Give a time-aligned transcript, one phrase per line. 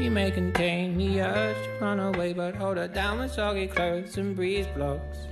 [0.00, 4.16] She may contain the urge to run away, but hold her down with soggy clothes
[4.16, 5.28] and breeze blocks.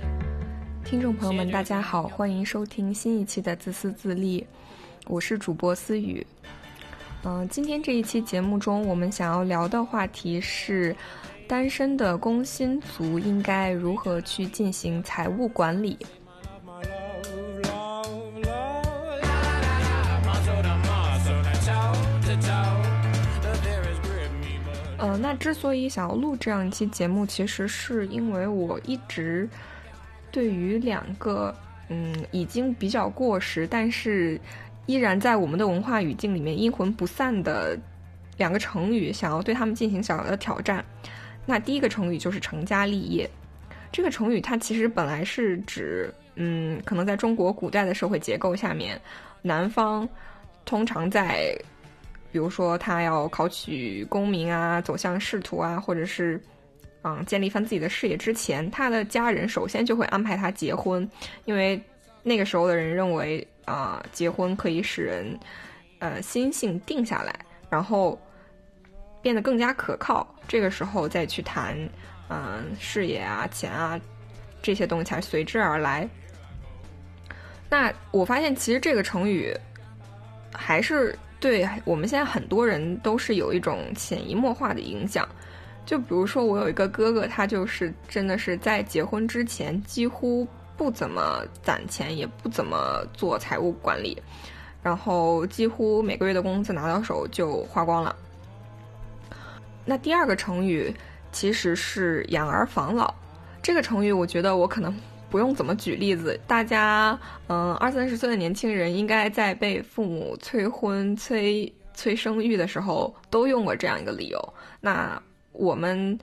[0.85, 4.45] 听众朋友们，大家好，欢迎收听新一期的自私自利，
[5.07, 6.23] 我是主播思雨。
[7.23, 10.95] 嗯、今天这一期节目中，我们想要聊的话题是
[11.47, 15.97] 单身的工薪族应该如何去进行财务管理。
[25.21, 29.47] 那之所以想要录这样一期节目，其实是因为我一直
[30.31, 31.53] 对于两个
[31.89, 34.39] 嗯已经比较过时，但是
[34.85, 37.77] 依然在我们的文化语境里面阴魂不散的
[38.37, 40.83] 两个成语，想要对他们进行小小的挑战。
[41.45, 43.29] 那第一个成语就是成家立业。
[43.91, 49.01] 这个成语它其实本来是指，嗯，可能在中国古代的社会结构下面，
[49.41, 50.07] 男方
[50.63, 51.57] 通常在
[52.31, 56.41] 比如说他要考取功名啊，走向仕途啊，或者是
[57.03, 61.09] 嗯建立一番自己的事业之前，他的家人首先就会安排他结婚，
[61.45, 61.81] 因为
[62.23, 65.39] 那个时候的人认为啊、结婚可以使人
[65.99, 67.33] 呃心性定下来，
[67.69, 68.19] 然后
[69.21, 70.27] 变得更加可靠。
[70.47, 71.77] 这个时候再去谈
[72.29, 73.99] 嗯、事业啊、钱啊
[74.61, 76.07] 这些东西才随之而来。
[77.69, 79.55] 那我发现其实这个成语
[80.51, 85.27] 还是对我们现在很多人都是有一种潜移默化的影响。
[85.85, 94.21] 就比如说，我有一个哥哥，他就是真的是在结婚之前几乎不怎么攒钱，也不怎么做财务管理，
[94.83, 98.15] 然后几乎每个月的工资拿到手就花光了。
[99.83, 100.93] 那第二个成语
[101.31, 103.11] 其实是养儿防老，
[103.63, 104.95] 这个成语我觉得我可能
[105.29, 114.53] 不用怎么举例子，大家嗯二三十岁的年轻人应该在被父母催婚、催催生育的时候都用过这样一个理由。
[114.81, 116.17] 那我们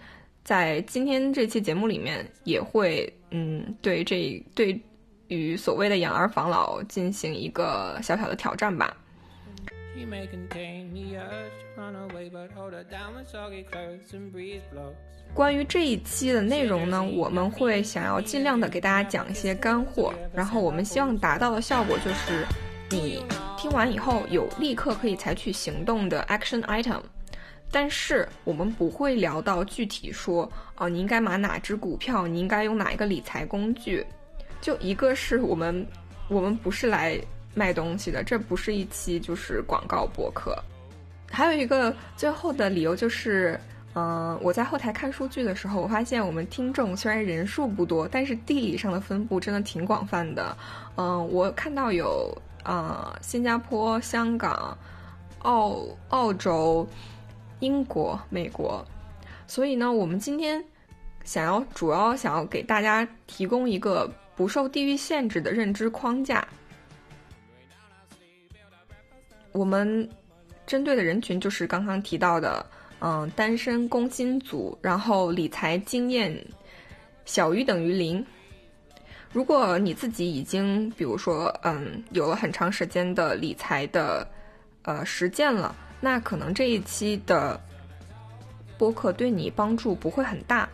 [0.44, 4.80] 在今天这期节目里面也会嗯对这对
[5.28, 8.96] 于所谓的养儿防老进行一个小小的挑战吧。
[9.96, 14.30] She may contain the urge to run away, but hold her down with soggy clothes and
[14.30, 14.94] breeze blocks.
[15.34, 22.46] 关于这一期的内容呢，我们会想要尽量的给大家讲一些干货，然后我们希望达到的效果就是，
[22.90, 23.24] 你
[23.56, 27.00] 听完以后有立刻可以采取行动的 action item。
[27.72, 34.04] 但是我们不会聊到具体说，哦，你应该买哪只股票，你应该用哪一个理财工具。
[34.60, 35.84] 就一个是我们，
[36.28, 37.20] 我们不是来
[37.56, 40.54] 卖东西的，这不是一期就是广告博客。
[41.30, 43.58] 还有一个最后的理由就是，
[43.94, 50.54] 嗯、我在后台看数据的时候，我发现我们听众虽然人数不多，但是地理上的分布真的挺广泛的。
[50.96, 52.30] 嗯、我看到有
[52.62, 54.76] 啊、呃新加坡、香港、
[55.38, 56.86] 澳澳洲、
[57.60, 58.84] 英国、美国，
[59.46, 60.62] 所以呢，我们今天
[61.24, 66.46] 想要主要想要给大家提供一个不受地域限制的认知框架。
[69.56, 70.06] 我们
[70.66, 72.64] 针对的人群就是刚刚提到的，
[73.00, 76.38] 嗯、单身工薪族，然后理财经验
[77.24, 78.24] 小于等于零。
[79.32, 84.26] 如果你自己已经，比如说，嗯，有了很长时间的理财的
[84.82, 87.58] 呃实践了，那可能这一期的
[88.76, 90.68] 播客对你帮助不会很大。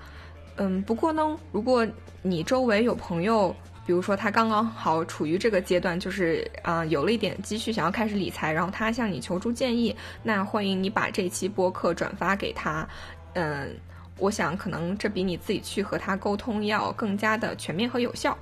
[0.56, 1.86] 嗯，不过呢，如果
[2.20, 3.54] 你周围有朋友，
[3.84, 12.86] 比如说他刚刚好处于这个阶段，就是啊、有了一点积蓄，想要开始理财，然后他向你求助建议，那欢迎你把这期播客转发给他。
[13.34, 13.74] 嗯，
[14.18, 18.36] 我想可能这比你自己去和他沟通要更加的全面和有效。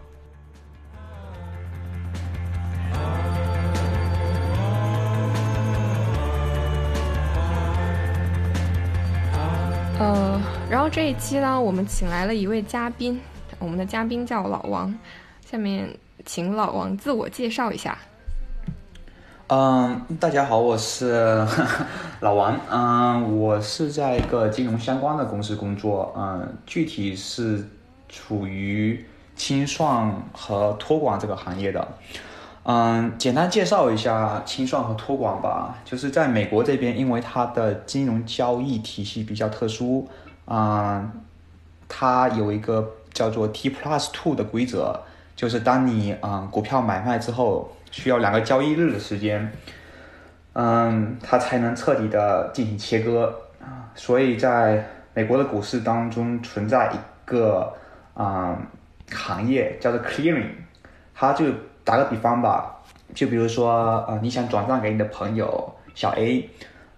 [9.98, 10.40] 呃，
[10.70, 13.20] 然后这一期呢，我们请来了一位嘉宾，
[13.58, 14.94] 我们的嘉宾叫老王，
[15.50, 15.92] 下面
[16.24, 17.98] 请老王自我介绍一下。
[19.48, 21.44] 嗯，大家好，我是
[22.22, 22.56] 老王。
[22.70, 26.14] 嗯，我是在一个金融相关的公司工作。
[26.16, 27.68] 嗯，具体是
[28.08, 29.04] 处于
[29.34, 31.88] 清算和托管这个行业的。
[32.62, 35.76] 嗯，简单介绍一下清算和托管吧。
[35.84, 40.06] 就是在美国这边，因为它的金融交易体系比较特殊，
[40.44, 41.10] 啊、
[41.88, 45.02] 它有一个叫做 T plus two 的规则，
[45.40, 49.50] 就是当你啊、股票买卖之后，需要两个交易日的时间，
[50.52, 53.88] 嗯，它才能彻底的进行切割啊。
[53.94, 57.72] 所以在美国的股市当中存在一个
[58.12, 58.54] 啊、
[59.10, 60.50] 行业叫做 clearing，
[61.14, 61.46] 它就
[61.84, 62.78] 打个比方吧，
[63.14, 66.50] 就比如说呃，你想转账给你的朋友小 A，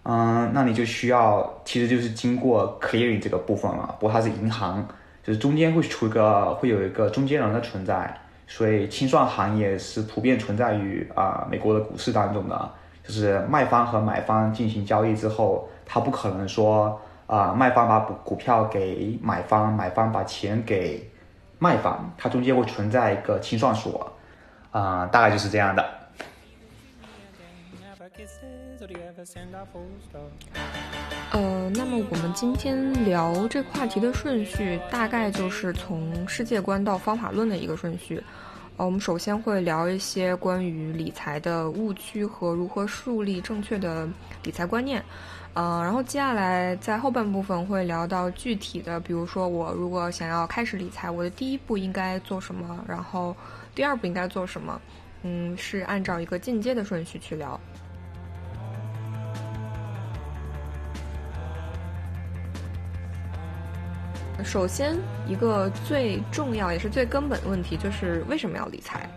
[0.03, 3.95] 嗯，那你就需要，其实就是经过 clearing 这个部分了。
[4.01, 4.85] 不过它是银行，
[5.23, 8.13] 就是中间会出一个，会有一个中间人的存在，
[8.55, 12.71] 所以清算行业是普遍存在于啊、美国的股市当中的。
[13.03, 21.11] 就是卖方和买方进行交易之后，他不可能说啊、卖方把股股票给买方，买方把钱给
[21.59, 24.13] 卖方，它中间会存在一个清算所，
[24.71, 26.02] 啊、大概就是这样的。
[31.31, 38.21] 呃，那么我们今天聊这话题的顺序，大概就是从世界观到方法论的一个顺序。
[38.77, 44.09] 呃，我们首先会聊一些关于理财的误区和如何树立正确的
[44.43, 45.01] 理财观念。
[45.55, 53.37] 呃，然后接下来在后半部分会聊到具体的，比如说我如果想要开始理财，我的第一步应该做什么，然后
[53.73, 54.81] 第二步应该做什么。
[55.23, 57.61] 嗯，是按照一个进阶的顺序去聊。
[64.45, 64.97] 首先，
[65.27, 69.09] 一个最重要也是最根本的问题就是为什么要理财？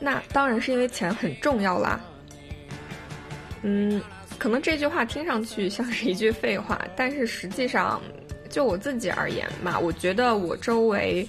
[0.00, 2.00] 那当然是因为钱很重要啦。
[3.62, 4.00] 嗯，
[4.38, 8.00] 可能这句话听上去像是一句废话，但是实际上，
[8.48, 11.28] 就我自己而言嘛，我觉得我周围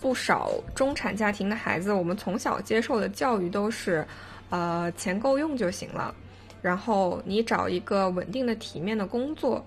[0.00, 4.04] 不少中产家庭的孩子，我们从小接受的教育都是，
[4.50, 6.12] 呃，钱够用就行了，
[6.60, 9.64] 然后你找一个稳定的、体面的工作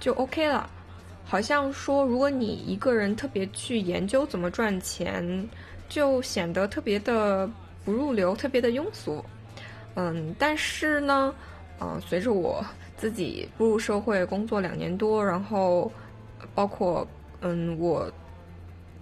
[0.00, 0.68] 就 OK 了。
[1.24, 5.48] 好像说，如果你一个人特别去研究怎么赚钱，
[5.88, 7.50] 就显得特别的
[7.84, 9.24] 不入流，特别的庸俗。
[9.94, 11.34] 嗯，但是呢，
[11.80, 12.64] 嗯、随着我
[12.96, 15.90] 自己步入社会工作两年多，然后
[16.54, 17.06] 包括
[17.40, 18.08] 嗯我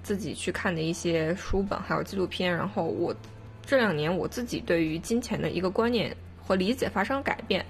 [0.03, 3.15] 自己去看的一些书本还有纪录片，然后我
[3.67, 7.65] 这两年我自己对于金钱的一个观念和理解发生了改变，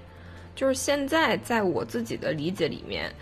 [0.55, 3.13] 就是现在在我自己的理解里面，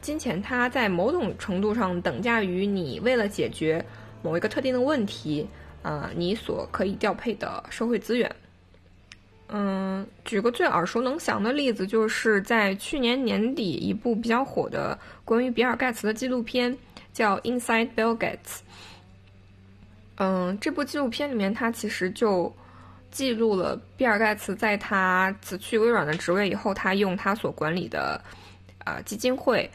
[0.00, 3.84] 金钱它在某种程度上等价于你为了解决
[4.22, 5.46] 某一个特定的问题，
[5.82, 8.34] 呃，你所可以调配的社会资源。
[9.48, 16.76] 嗯，举个最耳熟能详的例子，就是在去年年底一部比较火的关于比尔盖茨的纪录片，
[17.12, 18.34] 叫《Inside Bill Gates》。
[20.16, 22.52] 嗯，这部纪录片里面，它其实就
[23.16, 28.22] 记录了比尔盖茨在他辞去微软的职位以后，他用他所管理的
[28.84, 29.70] 啊、呃基金会，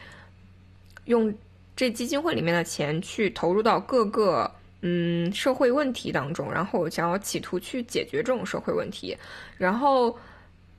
[1.06, 1.34] 用
[1.74, 4.48] 这基金会里面的钱去投入到各个
[4.82, 9.18] 嗯社会问题当中，然后想要企图去解决这种社会问题，
[9.58, 10.16] 然后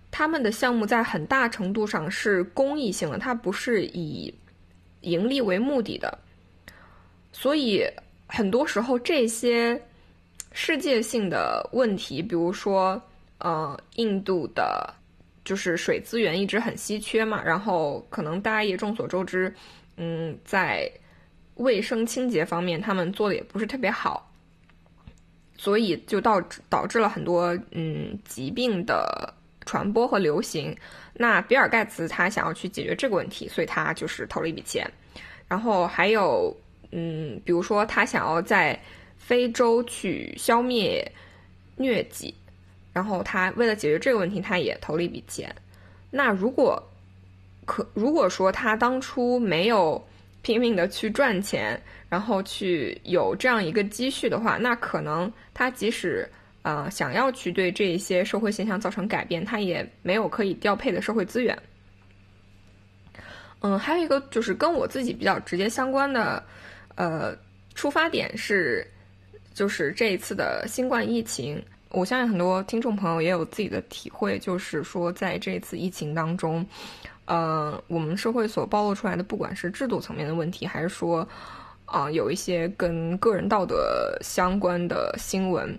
[0.09, 4.33] 他们的项目在很大程度上是公益性的，它不是以
[5.01, 6.17] 盈利为目的的，
[7.33, 7.85] 所以
[8.27, 9.81] 很多时候这些
[10.53, 13.01] 世界性的问题，比如说
[13.39, 14.93] 呃印度的。
[15.45, 19.53] 就是水资源一直很稀缺嘛，然后可能大家也众所周知，
[19.97, 20.89] 嗯，在
[21.55, 24.31] 卫生清洁方面他们做的也不是特别好，
[25.57, 29.33] 所以就导致导致了很多嗯疾病的
[29.65, 30.73] 传播和流行。
[31.13, 34.89] 那比尔盖茨他想要去解决这个问题，所以他就是投了一笔钱。
[35.49, 36.55] 然后还有
[36.91, 38.81] 嗯，比如说他想要在
[39.25, 41.09] 非洲去消灭
[41.77, 42.33] 疟疾。
[42.91, 45.53] 然后他为了解决这个问题，他也投了一笔钱。
[46.11, 46.81] 那如果
[47.65, 50.05] 可如果说他当初没有
[50.43, 56.29] 拼命的去赚钱，然后去有这样一个积蓄的话，那可能他即使
[56.61, 61.57] 呃想要去对这一些社会现象造成改变，他也没有可以调配的社会资源。
[63.61, 66.43] 嗯，还有一个就是跟我自己比较直接相关的，
[66.95, 67.35] 呃，
[67.73, 68.85] 出发点是，
[69.53, 71.63] 就是这一次的新冠疫情。
[71.89, 76.65] 我相信很多听众朋友也有自己的体会，就是说在这次疫情当中，
[77.25, 81.27] 呃，我们社会所暴露出来的，不管是制度层面的问题，还是说，
[81.85, 85.77] 啊、有一些跟个人道德相关的新闻，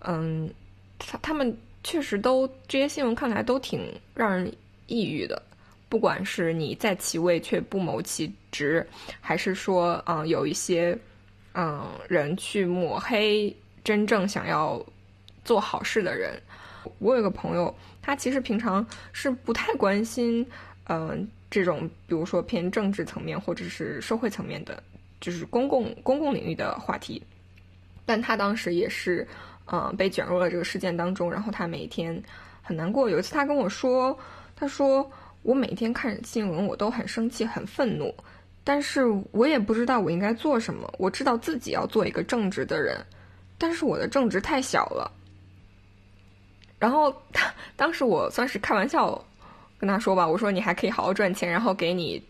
[0.00, 0.50] 嗯，
[0.98, 3.80] 他他们确实都这些新闻看来都挺
[4.12, 4.52] 让人
[4.88, 5.40] 抑郁的。
[5.88, 8.84] 不管是你在其位却不谋其职，
[9.20, 10.98] 还是说，嗯、有一些，
[11.54, 14.84] 嗯、人去抹黑真正想要
[15.44, 16.40] 做好事的人。
[16.98, 20.46] 我有个朋友，他其实平常是不太关心，
[20.88, 24.82] 嗯、这种比如说偏政治层面或者是社会层面的，
[25.20, 27.22] 就是公共公共领域的话题。
[28.04, 29.26] 但他当时也是，
[29.72, 32.22] 嗯、被卷入了这个事件当中，然后他每天
[32.60, 33.08] 很难过。
[33.08, 34.18] 有一次他跟我说，
[34.54, 35.10] 他说
[35.42, 38.14] 我每天看新闻我都很生气、很愤怒，
[38.64, 40.90] 但是我也不知道我应该做什么。
[40.98, 43.04] 我知道自己要做一个正直的人，
[43.58, 45.12] 但是我的正直太小了。
[46.78, 49.22] 然后他当时我算是开玩笑
[49.78, 52.22] 跟他说吧，我说你还可以好好赚钱，然后给你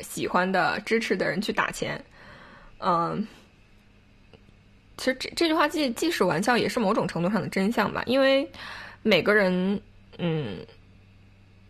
[0.00, 2.02] 喜欢的、支持的人去打钱。
[2.78, 3.26] 嗯，
[4.96, 8.48] 其实这这句话既既是玩笑，也是某种程度上的真相吧，因为
[9.02, 9.80] 每个人，
[10.18, 10.58] 嗯，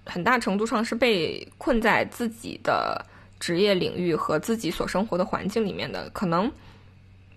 [0.05, 3.05] 很大程度上是被困在自己的
[3.39, 6.09] 职业领域和自己所生活的环境里面的。
[6.11, 6.51] 可能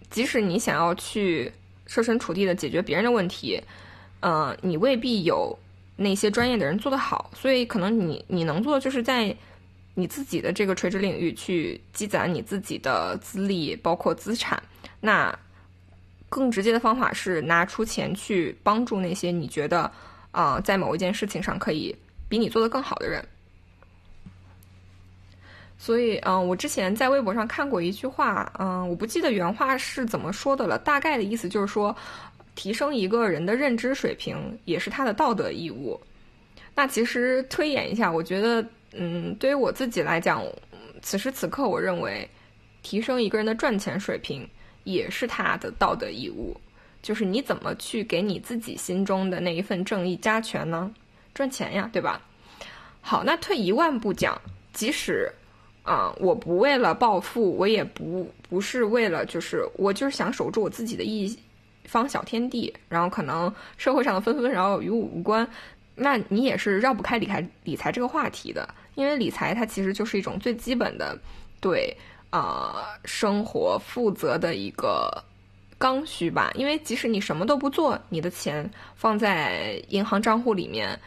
[0.10, 1.52] 即使你想要去
[1.86, 3.62] 设身处地的解决别人的问题，
[4.20, 5.58] 呃，你未必有
[5.96, 9.36] 那些专业的人做得好，所以可能你你能做的就是在
[9.94, 14.62] 你自己的这个垂直领域去积攒你自己的资历，包括资产。
[15.00, 15.38] 那
[16.30, 19.92] 更直接的方法是拿出钱去帮助那些你觉得
[20.32, 21.94] 啊、在某一件事情上可以
[22.30, 23.22] 比你做得更好的人。
[25.84, 31.96] 所以，嗯、我之前在微博上看过一句话，嗯、我不记得原话是怎么说的了，大概的意思就是说，
[32.54, 36.00] 提升一个人的认知水平也是他的道德义务。
[36.76, 40.46] 那其实推演一下，我觉得，嗯，对于我自己来讲，
[41.02, 42.30] 此时此刻，我认为
[42.84, 44.48] 提升一个人的赚钱水平
[44.84, 46.56] 也是他的道德义务。
[47.02, 50.94] 就是你怎么去给你自己心中的那一份正义加权呢？
[51.34, 52.22] 赚钱呀，对吧？
[53.02, 54.40] 好，那退一万步讲，
[54.74, 55.28] 即使
[55.84, 61.36] 啊、我不为了暴富，我也不不是为了，就是我就是想守住我自己的一
[61.86, 65.46] 方小天地，然后可能社会上的纷纷扰扰与我无关，
[65.96, 71.18] 那你也是绕不开理财理财这个话题的，因为理财它其实就是一种最基本的
[71.60, 71.96] 对
[72.30, 75.12] 啊、生活负责的一个
[75.80, 76.52] 刚需吧。
[76.54, 80.98] 因为即使你什么都不做，你的钱放在银行账户里面，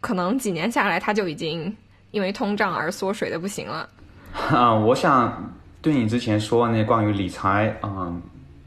[0.00, 1.76] 可能几年下来它就已经
[2.12, 3.88] 因为通胀而缩水的不行了。
[4.50, 5.50] 啊、我想
[5.80, 8.20] 对你之前说的那关于理财，嗯，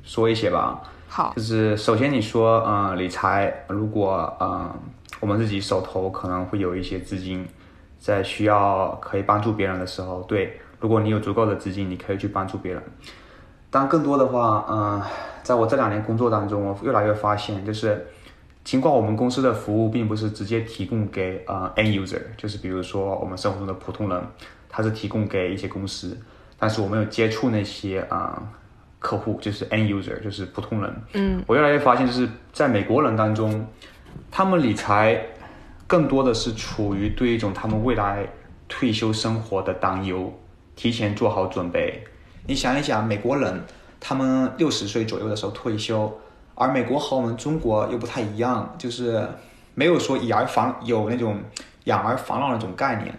[0.04, 0.82] 说一些吧。
[1.08, 4.70] 好就，是首先你说，嗯，理财如果嗯
[5.20, 7.48] 我们自己手头可能会有一些资金，
[8.00, 12.84] 在需要可以帮助别人的时候，对，如果你有足够的资金，你可以去帮助别人。
[13.70, 15.02] 但更多的话，嗯、
[15.44, 18.08] 在我这两年工作当中，我越来越发现，就是
[18.64, 24.22] 尽管我们公司的服务并不是直接提供给呃 end user，就是比如说我们生活中的普通人，
[24.70, 26.18] 它是提供给一些公司，
[26.58, 28.50] 但是我没有接触那些啊、呃
[29.00, 31.02] 客户，就是 end user，就是普通人。
[31.14, 33.66] 嗯，我越来越发现，就是在美国人当中，
[34.30, 35.26] 他们理财
[35.88, 38.28] 更多的是处于对一种他们未来
[38.68, 40.38] 退休生活的担忧，
[40.76, 42.04] 提前做好准备。
[42.46, 43.64] 你想一想，美国人
[44.02, 46.14] 他们六十岁左右的时候退休，
[46.56, 49.26] 而美国和我们中国又不太一样，就是
[49.76, 51.42] 没有说以儿防有那种
[51.86, 53.18] 养儿防老那种概念，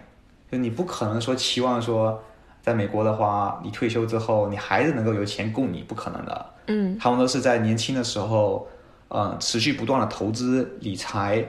[0.50, 2.20] 就你不可能说期望说，
[2.62, 6.46] 在美国的话，你退休之后，你孩子能够有钱供你，不可能的。
[6.66, 8.68] 嗯他们都是在年轻的时候，
[9.08, 11.44] 呃，持续不断的投资理财，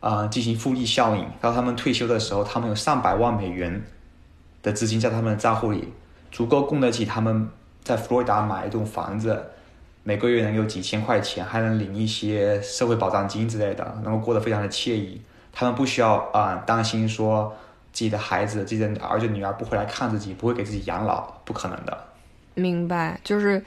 [0.00, 3.84] 啊，进行复利效应，到他们退休的时候，他们有上百万美元
[4.62, 5.92] 的资金在他们的账户里，
[6.30, 7.48] 足够供得起他们
[7.82, 9.44] 在佛罗里达买一栋房子，
[10.02, 15.20] 每个月能有几千块钱，还能领一些社会保障金之类的，能够过得非常的惬意。
[15.52, 17.54] 他们不需要啊、担心说
[17.96, 21.98] 自己的孩子、自己的儿子女儿不会来看自己，不会给自己养老，不可能的。
[22.52, 23.64] 明白，就是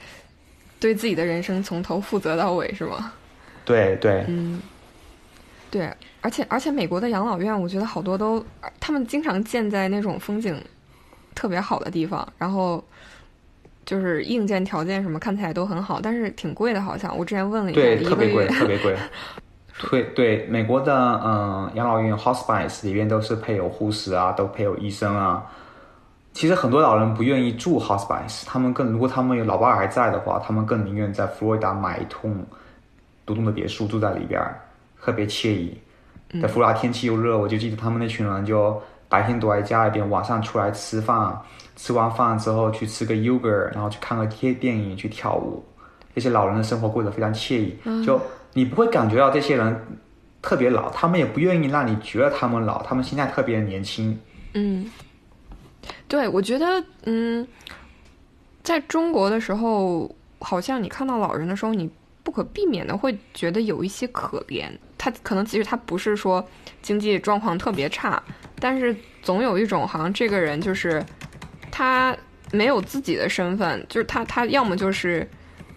[0.78, 3.12] 对自己的人生从头负责到尾，是吗？
[3.64, 4.62] 对对，嗯，
[5.68, 8.44] 对，而且而且美国的养老院，我觉得好多都，
[8.78, 10.64] 他们经常建在那种风景
[11.34, 12.84] 特别好的地方，然后
[13.84, 18.96] 就是硬件条件什么看起来都很好，但是挺贵的，好像我之前问了一下，特别贵，月，特别贵。
[19.88, 25.42] 对对，美国的嗯养老院 hospice 里边都是配有护士啊，都配有医生啊。
[26.32, 32.44] 其实很多老人不愿意住 hospice，他们更如果他们有老伴还在的话，他们更宁愿在佛罗里达买一栋
[33.24, 34.40] 独栋的别墅住在里边，
[35.00, 35.76] 特别惬意。
[36.40, 41.36] 在佛罗里达天气又热，我就记得他们那群人就白天躲在家里边，晚上出来吃饭，
[41.74, 45.64] 吃完饭之后去吃个 yogurt，然后去看个电电影，去跳舞。
[46.14, 48.20] 这些老人的生活过得非常惬意，就
[48.52, 49.80] 你不会感觉到这些人
[50.42, 54.18] 特别老，他们也不愿意让你觉得他们老，他们现在特别年轻。
[54.54, 54.90] 嗯，
[56.08, 57.46] 对，我觉得，嗯，
[58.62, 61.88] 在中国的时候，好像你看到老人的时候，你
[62.22, 64.70] 不可避免的会觉得有一些可怜。
[64.98, 66.46] 他可能其实他不是说
[66.82, 68.22] 经济状况特别差，
[68.58, 71.02] 但是总有一种好像这个人就是
[71.70, 72.14] 他
[72.52, 75.26] 没有自己的身份，就是他他要么就是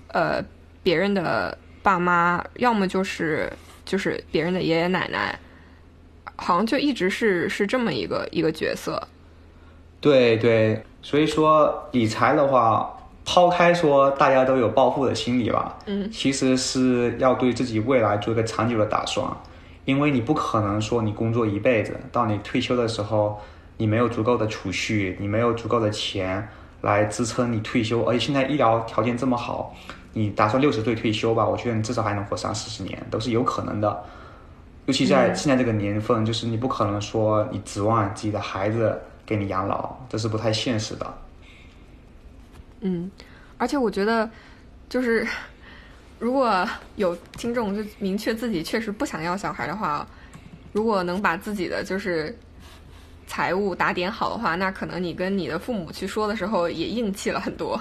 [0.10, 0.44] 呃
[0.82, 3.52] 别人的爸妈，要么就是
[3.86, 5.38] 就是别人的爷爷奶奶，
[6.38, 9.08] 好像就一直是是这么一个一个角色。
[10.02, 19.28] 对对，所以说理财的话，抛开说大家都有暴富的心理吧，嗯，其实是要对自己未来做一个长久的打算。
[19.86, 23.42] 因为你不可能说你工作一辈子，到你退休的时候，
[23.76, 26.48] 你没有足够的储蓄，你没有足够的钱
[26.80, 29.76] 来支撑你退休，而且现在医疗条件这么好，
[30.14, 31.46] 你打算六十岁退休吧？
[31.46, 34.04] 我觉得你至少还能活三四十年，都是有可能的。
[34.86, 41.14] 尤其在现在这个年份，就是你不可能说你指望自己的孩子给你养老，这是不太现实的。
[42.82, 43.10] 嗯，
[43.58, 44.30] 而且我觉得，
[44.90, 45.26] 就是
[46.20, 46.68] 如果
[46.98, 50.06] 有听众就明确自己确实不想要小孩的话，
[50.74, 52.38] 如果能把自己的就是
[53.26, 57.80] 财务打点好的话，那可能你跟你的父母去说的时候也硬气了很多。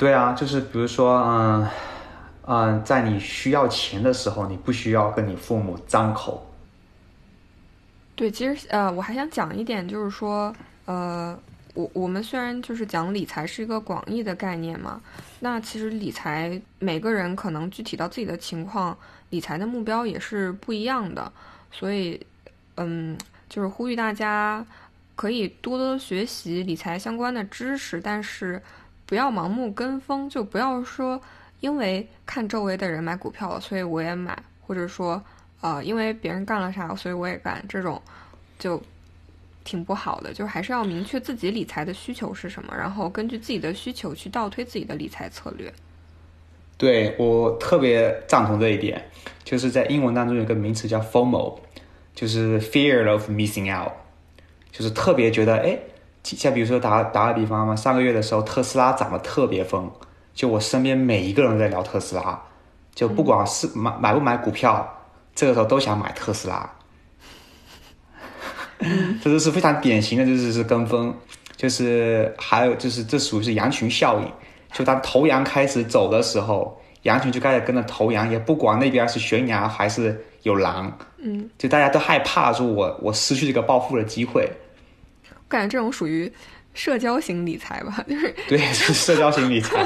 [0.00, 1.68] 对啊，就是比如说，嗯
[2.46, 6.50] 嗯，在你需要钱的时候，你不需要跟你父母张口。
[8.16, 10.54] 对，其实呃，我还想讲一点，就是说，
[10.86, 11.38] 呃，
[11.74, 15.02] 我我们虽然就是讲理财是一个广义的概念嘛，
[15.40, 18.96] 那其实理财每个人可能具体到自己的情况，
[19.28, 21.30] 理财的目标也是不一样的，
[21.70, 22.18] 所以，
[22.78, 23.18] 嗯，
[23.50, 24.64] 就是呼吁大家
[25.14, 28.62] 可以多多学习理财相关的知识，但是
[29.10, 31.20] 不要盲目跟风，就不要说
[31.60, 35.22] 因为看周围的人买股票了，所以我也买，或者说。
[35.62, 38.00] 呃，因为别人干了啥，所以我也干，这种
[38.58, 38.82] 就
[39.62, 40.32] 挺不好的。
[40.32, 45.70] 就还是要明确自己理财的需求是什么，然后根据自己的需求去倒推自己的理财策略。
[46.78, 49.04] 对我特别赞同这一点，
[49.44, 51.58] 就是在英文当中有个名词叫 FOMO，
[52.14, 53.92] 就是 Fear of Missing Out，
[54.72, 55.78] 就是特别觉得哎，
[56.22, 59.90] 像比如说打打个比方嘛，上个月的时候特斯拉涨得特别疯，
[60.34, 62.40] 就我身边每一个人在聊特斯拉，
[62.94, 64.96] 就不管是买买不买股票。
[65.32, 66.68] 这个时候都想买特斯拉，
[69.22, 71.14] 这就是非常典型的，就是是跟风，
[71.56, 74.26] 就是还有就是这属于是羊群效应。
[74.72, 84.50] 就当头羊开始走的时候，羊群就开始跟着头羊，也不管那边是悬崖还是有狼，嗯，就大家都害怕说我我失去这个暴富的机会。
[85.50, 86.32] 我感觉这种属于
[86.74, 89.84] 社交型理财吧，就是对，是社交型理财。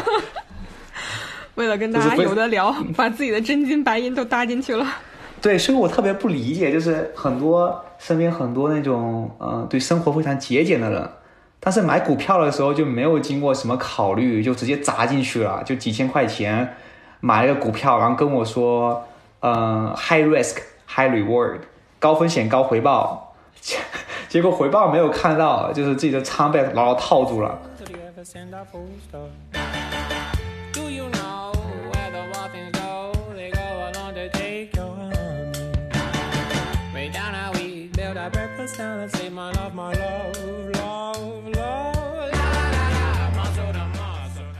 [1.56, 4.86] 为了跟大家有的聊，把自己的真金白银都搭进去了。
[5.40, 11.10] 对，所以我特别不理解，就是很多身边很多那种，嗯，对生活非常节俭的人，
[11.58, 16.76] 但是买股票的时候就没有经过什么考虑，就直接砸进去了，就几千块钱
[17.20, 19.02] 买了个股票，然后跟我说，
[19.40, 21.60] 嗯，high risk high reward，
[21.98, 23.34] 高风险高回报，
[24.34, 27.56] 结果回报没有看到，就是自己的仓被牢牢套住了。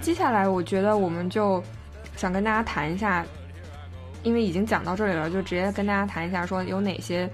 [0.00, 1.60] 接下来，我觉得我们就
[2.14, 3.26] 想跟大家谈一下，
[4.22, 7.28] 因为已经讲到这里了，就直接跟大家谈一下，说有哪些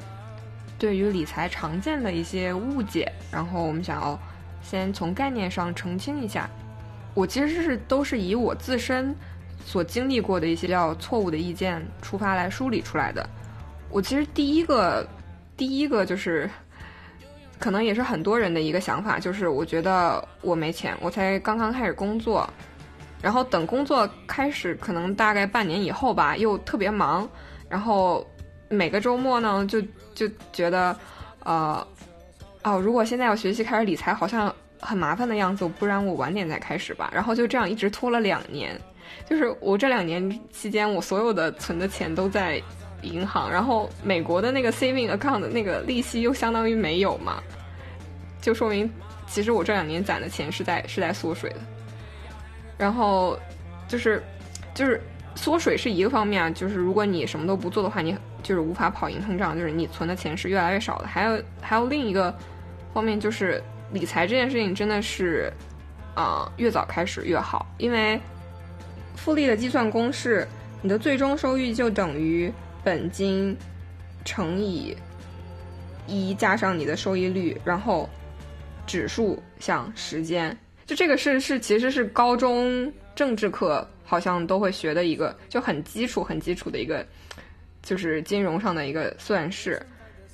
[0.80, 4.18] 对于理财常见的一些误解，然后我们想要
[4.62, 6.50] 先从概念上澄清一下。
[7.14, 9.14] 我其实是都是以我自身
[9.64, 13.28] 所经历过的一些比较错误的意见出发来梳理出来的。
[13.90, 15.06] 我其实第一个，
[15.56, 16.50] 第一个就是。
[17.58, 22.48] 可能也是很多人的一个想法，就是我觉得我没钱，我才刚刚开始工作，
[23.20, 27.28] 然后等工作开始，可能大概半年以后吧，又特别忙，
[27.68, 28.26] 然后
[28.70, 29.78] 每个周末呢，就
[30.28, 30.96] 就觉得，
[31.44, 31.86] 呃，
[32.64, 38.78] 哦，如果现在要学习开始理财，好像很麻烦的样子，不然我晚点再开始吧，然后就这样一直拖了两年，
[39.28, 42.62] 就是我这两年期间，我所有的存的钱都在。
[43.02, 47.42] 银行，然后美国的那个 saving account 的那个利息又相当于没有嘛，
[48.42, 48.92] 就说明
[49.26, 51.60] 其实我这两年攒的钱是在是在缩水的。
[52.76, 53.38] 然后
[53.88, 54.22] 就是
[54.74, 55.00] 就是
[55.34, 61.06] 缩水是一个方面啊，就是如果你什么都不做的话，你就是无法跑赢通胀，就是你存的钱是越来越少的。
[61.06, 62.34] 还有还有另一个
[62.92, 65.52] 方面就是理财这件事情真的是
[66.14, 68.20] 啊越早开始越好，因为
[69.16, 70.46] 复利的计算公式，
[70.82, 72.52] 你的最终收益就等于。
[72.82, 73.54] 本金
[74.24, 74.96] 乘以
[76.06, 78.08] 一加上你的收益率，然后
[78.86, 87.06] 指数像时间，就这个是是其实是高中政治课好像都会学的一个，就很基础很基础的一个，
[87.82, 89.80] 就是金融上的一个算式，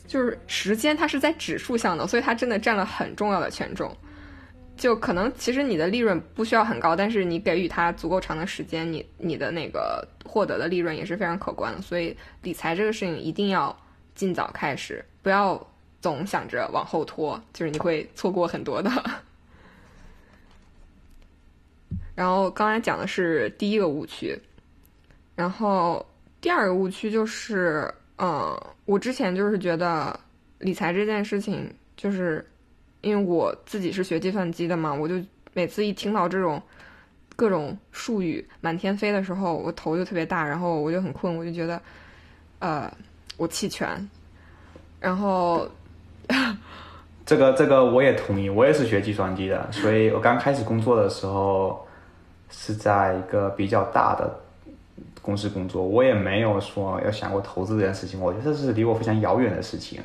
[0.06, 3.96] 就是时间它是在指数上的，所以它真的占了很重要的权重。
[4.76, 11.80] 就可能其实你的利润不需要很高，但是你给予它足够长的时间，你你的那个获得的利润也是非常可观的。
[11.80, 13.74] 所以理财这个事情一定要
[14.14, 15.66] 尽早开始，不要
[16.02, 18.90] 总想着往后拖，就是你会错过很多的。
[22.14, 24.38] 然后刚才讲的是第一个误区，
[25.34, 26.04] 然后
[26.46, 30.16] 第二个误区就是嗯，我之前就是觉得
[30.60, 32.48] 理财这件事情，就是
[33.00, 35.16] 因为我自己是学计算机的嘛，我就
[35.54, 36.62] 每次一听到这种
[37.34, 41.82] 各种术语满天飞的时候，我头就特别大，然后我就很困，我就觉得，
[42.60, 42.88] 呃，
[43.36, 44.08] 我弃权。
[45.00, 45.68] 然后，
[47.26, 51.84] 这个这个我也同意，我也是学计算机的，所以我刚开始工作的时候
[52.50, 54.32] 是在一个比较大的
[55.26, 60.00] 公司工作，我也没有说要想过投资这件事情，我觉得这是离我非常遥远的事情。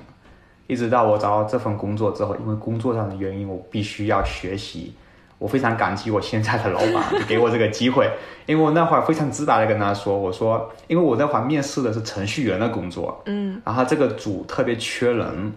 [0.66, 4.96] 一直到我找到这份工作之后，因为工作上的原因，我必须要学习。
[5.38, 8.10] 我非常感激我现在的老板，就给我这个机会，
[8.46, 15.52] 因为我那会儿非常直白的跟他说，我说，因为我那会儿面试的是程序员的工作，嗯然后这个组特别缺人，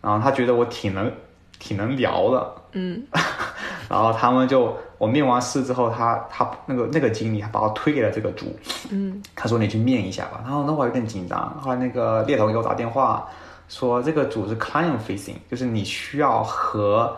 [0.00, 1.10] 然后他觉得我挺能
[1.58, 3.02] 挺能聊的，嗯
[3.90, 8.46] 然后他们就我面完试之后，他他那个那个经理还把我推给了这个组，
[8.90, 9.22] 嗯。
[9.34, 13.26] 他说你去面一下吧，然后那会儿有点紧张，后来那个猎头给我打电话
[13.68, 17.16] 说这个组是 client facing，就是你需要和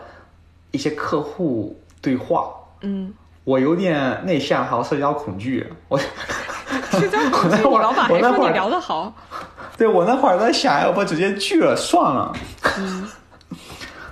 [0.71, 2.45] 一些客户对话，
[2.81, 3.11] 嗯，
[3.43, 5.97] 我有点内向，还有社交恐惧，我
[6.91, 9.11] 社交恐惧， 你老板还说你聊得好，
[9.77, 12.31] 对我那会儿在想，要不直接拒了算了。
[12.77, 13.09] 嗯。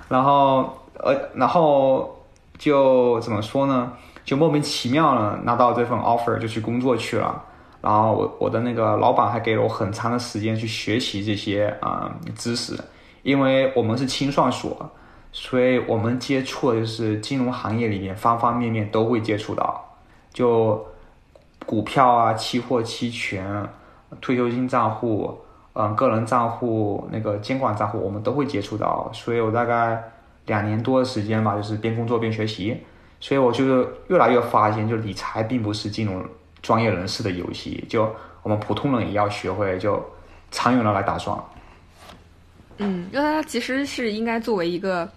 [0.08, 2.19] 然后呃，然后
[2.60, 3.90] 就怎么说呢？
[4.22, 7.42] 就莫名其妙的拿到这份 offer 就去工作去了。
[7.80, 12.78] 然后我我的那个老板还给了我很长的时间去学习这些啊、知识，
[13.22, 14.76] 因为我们是清算所，
[15.32, 19.82] 所以我们接触的就是金融行业里面方方面面都会接触到，
[20.34, 20.86] 就
[21.64, 23.66] 股票啊、期货、期权、
[24.20, 25.34] 退休金账户，
[25.72, 30.02] 嗯，个人账户那个监管账户，我们都会接触到，所以我大概
[30.50, 32.76] 两年多的时间吧，就是边工作边学习，
[33.20, 36.28] 所以我就是越来越发现，就理财并不是金融
[36.60, 40.04] 专业人士的游戏，就我们普通人也要学会，就
[40.50, 41.38] 长远的来打算。
[42.78, 45.08] 嗯，因为它其实是应该作为一个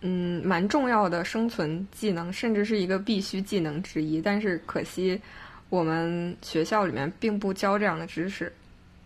[0.00, 4.20] 嗯蛮重要的生存技能，甚至是一个必须技能之一。
[4.20, 5.20] 但是可惜
[5.68, 8.52] 我们学校里面并不教这样的知识，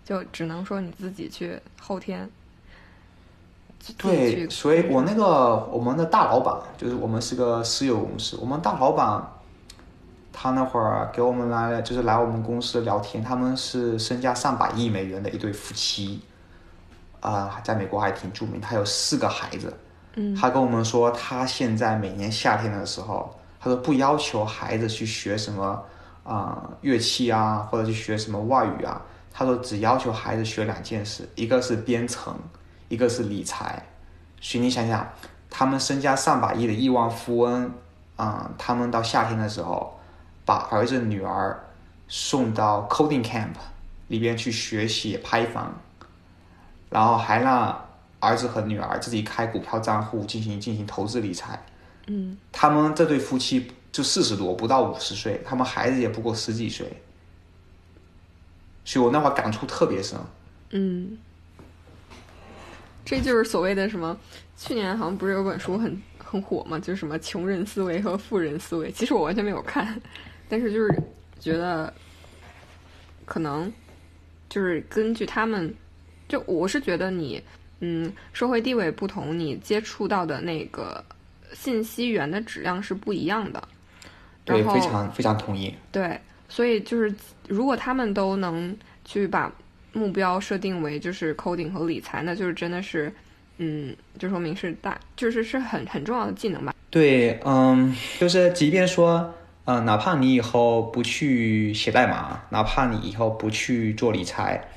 [0.02, 2.26] 就只能说你自己去后天。
[3.96, 9.22] 对，所以我那个我们的大老板，就是我们是个私有公司，我们大老板
[10.32, 16.20] 他那会儿给我们来了，就是来我们公司聊天，他们是身价上百亿美元的一对夫妻，
[17.20, 19.74] 啊、在美国还挺著名，他有四个孩子，
[20.14, 20.34] 嗯。
[20.34, 25.82] 他跟我们说，他现在每年夏天的时候，他说不要求孩子去学什么
[26.22, 32.34] 啊、乐器啊，或者去学什么外语啊，他说只要求孩子学两件事，一个是编程，
[32.90, 33.82] 一个是理财。
[34.42, 35.10] 所以你想想，
[35.48, 37.72] 他们身家上百亿的亿万富翁，
[38.16, 39.98] 啊、他们到夏天的时候，
[40.44, 41.58] 把儿子女儿
[42.08, 43.54] 送到 coding camp
[44.08, 45.68] 里边去学习 Python，
[46.90, 51.58] 然后还让儿子和女儿自己开股票账户进行进行投资理财。
[52.06, 57.02] 嗯他们这对夫妻就四十多，不到五十岁，他们孩子也不过十几岁，
[58.84, 60.18] 所以我那会感触特别深。
[60.70, 61.18] 嗯，
[63.10, 64.16] 这就是所谓的什么？
[64.56, 68.88] 去年好像不是有本书很很火嘛，就是什么穷人思维和富人思维。
[68.92, 70.00] 其实我完全没有看，
[70.48, 71.02] 但是就是
[71.40, 71.92] 觉得
[73.24, 73.72] 可能
[74.48, 75.74] 就是根据他们，
[76.28, 77.42] 就我是觉得你
[77.80, 81.04] 嗯社会地位不同，你接触到的那个
[81.52, 83.60] 信息源的质量是不一样的。
[84.44, 85.74] 对，然后非常非常同意。
[85.90, 86.16] 对，
[86.48, 87.12] 所以就是
[87.48, 89.52] 如果他们都能去把
[89.92, 93.12] 目标设定为就是 coding 和理财，那就是真的是，
[93.58, 96.74] 嗯，就说明是大，就是是很很重要的技能吧。
[96.90, 99.32] 对，嗯，就是即便说，
[99.64, 104.68] 呃，哪怕你以后不去写代码，哪怕你以后不去做理财，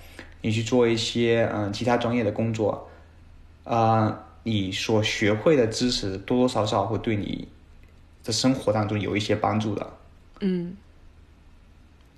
[0.41, 2.89] 你去做一些嗯、其他专业的工作，
[3.63, 7.47] 呃，你所学会的知识多多少少会对你
[8.23, 9.93] 的生活当中有一些帮助的。
[10.41, 10.76] 嗯，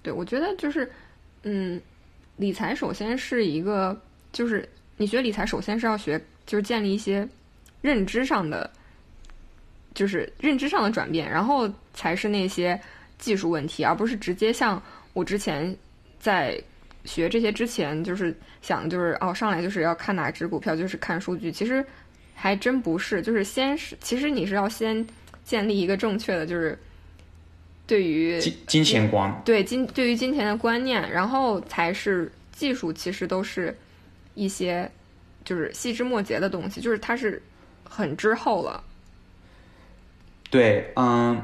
[0.02, 0.92] 对，我觉得就是，
[1.44, 1.80] 嗯，
[2.38, 4.00] 理财首先是一个，
[4.32, 4.68] 就是
[4.98, 7.28] 你学理财首先是要学，就是建立一些
[7.82, 8.70] 认知上的，
[9.94, 12.80] 就是认知上的转变，然后才是那些
[13.18, 14.82] 技术问题，而不是直接像
[15.14, 15.76] 我之前
[16.20, 16.62] 在
[17.06, 21.86] 学这些之前，就是想就是哦上来就是要看哪只股票，就是看数据，其实
[22.34, 25.06] 还真不是，就是先是其实你是要先
[25.44, 26.78] 建立一个正确的就是
[27.88, 33.78] 对于金金钱观，对金对于金钱的观念，然后才是技术，其实都是
[34.34, 34.90] 一些
[35.44, 37.42] 就是细枝末节的东西，就是它是
[37.88, 38.84] 很之后了。
[40.50, 41.42] 对，嗯，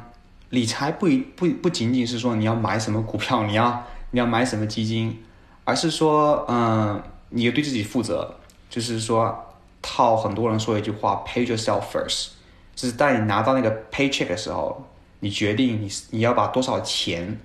[0.50, 5.22] 理财不一不不仅仅是说你要买什么股票，你要你要买什么基金，
[5.64, 8.36] 而是说，嗯，你要对自己负责，
[8.70, 12.30] 就是说，套很多人说一句话，pay yourself first，
[12.76, 14.88] 就是当你拿到那个 paycheck 的时候，
[15.22, 17.40] 你决定你你要把多少钱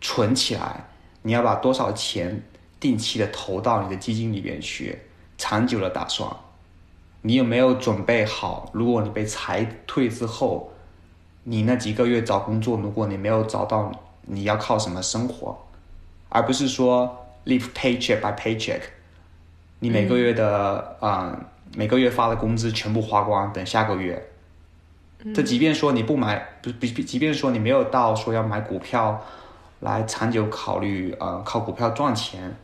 [0.00, 0.84] 存起来，
[1.22, 2.42] 你要把多少钱
[2.78, 4.98] 定期的投到你的基金里面去，
[5.36, 6.30] 长久的打算。
[7.22, 8.70] 你有没有准备好？
[8.74, 10.70] 如果你被裁退之后，
[11.44, 13.90] 你那几个月找工作，如果你没有找到，
[14.26, 15.58] 你要靠什么生活？
[16.28, 18.80] 而不是说 live paycheck by paycheck，
[19.78, 24.22] 你每个月的啊、每个月发的工资全部花光，等下个月。
[25.32, 29.24] 这即便说你不买，不不，即便说你没有到说要买股票
[29.80, 32.54] 来长久考虑，呃，靠股票赚钱，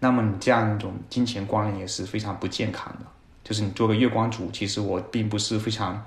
[0.00, 3.06] 那么你这样一种金钱观念也是非常不健康的。
[3.44, 6.04] 就是你做个月光族，其实我并不是非常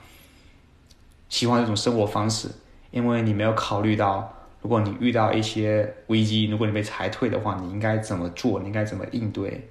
[1.29, 2.49] 喜欢这种生活方式，
[2.91, 9.69] 因为你没有考虑到，如果你遇到一些危机，如果你被裁退的话，你应该怎么做，你应该怎么应对。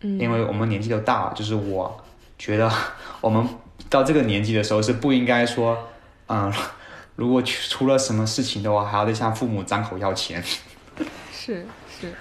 [0.00, 2.04] 嗯因为我们年纪都大了，就是我
[2.36, 2.70] 觉得
[3.22, 3.46] 我们
[3.88, 5.88] 到这个年纪的时候是不应该说，
[6.28, 6.52] 嗯，
[7.16, 10.42] 如果出了什么事情的话，还要再向父母张口要钱。
[11.32, 11.64] 是
[12.00, 12.12] 是，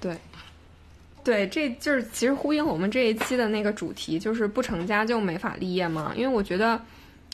[0.00, 0.16] 对，
[1.24, 6.12] 对，这就是其实呼应我们这一期的那个主题，就是不成家就没法立业嘛。
[6.14, 6.80] 因为我觉得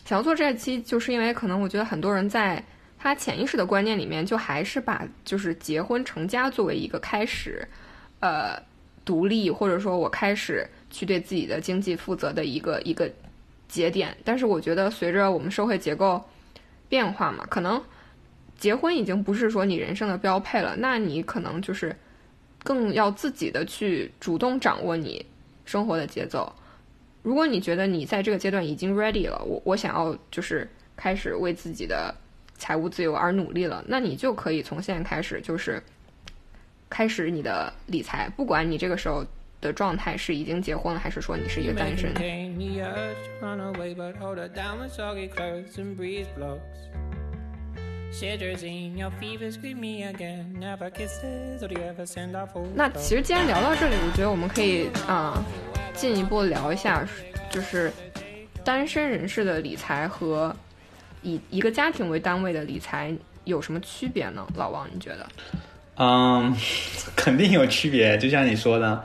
[0.07, 2.65] 想要做这一期，就是因为可能我觉得很多人在
[2.99, 7.69] 他潜意识的观念里面，就还是把就是结婚成家作为一个开始，
[8.21, 8.59] 呃，
[9.05, 13.11] 独立或者说我开始去对自己的经济负责的一个一个
[13.71, 14.15] 节点。
[14.25, 16.23] 但是我觉得随着我们社会结构
[16.89, 17.83] 变化嘛，可能。
[18.59, 21.97] 结婚已经不是说你人生的标配了，那你可能就是
[22.63, 25.25] 更要自己的去主动掌握你
[25.65, 26.55] 生活的节奏。
[27.23, 32.15] 如果你觉得你在这个阶段已经 ready 了，我我想要就是开始为自己的
[32.59, 35.83] 财务自由而努力了，那你就可以从现在开始就是
[36.91, 39.25] 开始你的理财，不管你这个时候
[39.61, 42.13] 的状态是已经结婚了还是说你是一个单身
[52.75, 55.43] 那其实既然聊到这里我觉得我们可以啊
[55.95, 57.07] 进一步聊一下
[57.51, 57.93] 就是
[58.65, 60.55] 单身人士的理财和
[61.23, 64.47] 以一个家庭为单位的理财有什么区别呢？
[64.57, 65.29] 老王你觉得？
[65.97, 66.57] 嗯
[67.15, 69.05] 肯定有区别就像你说的。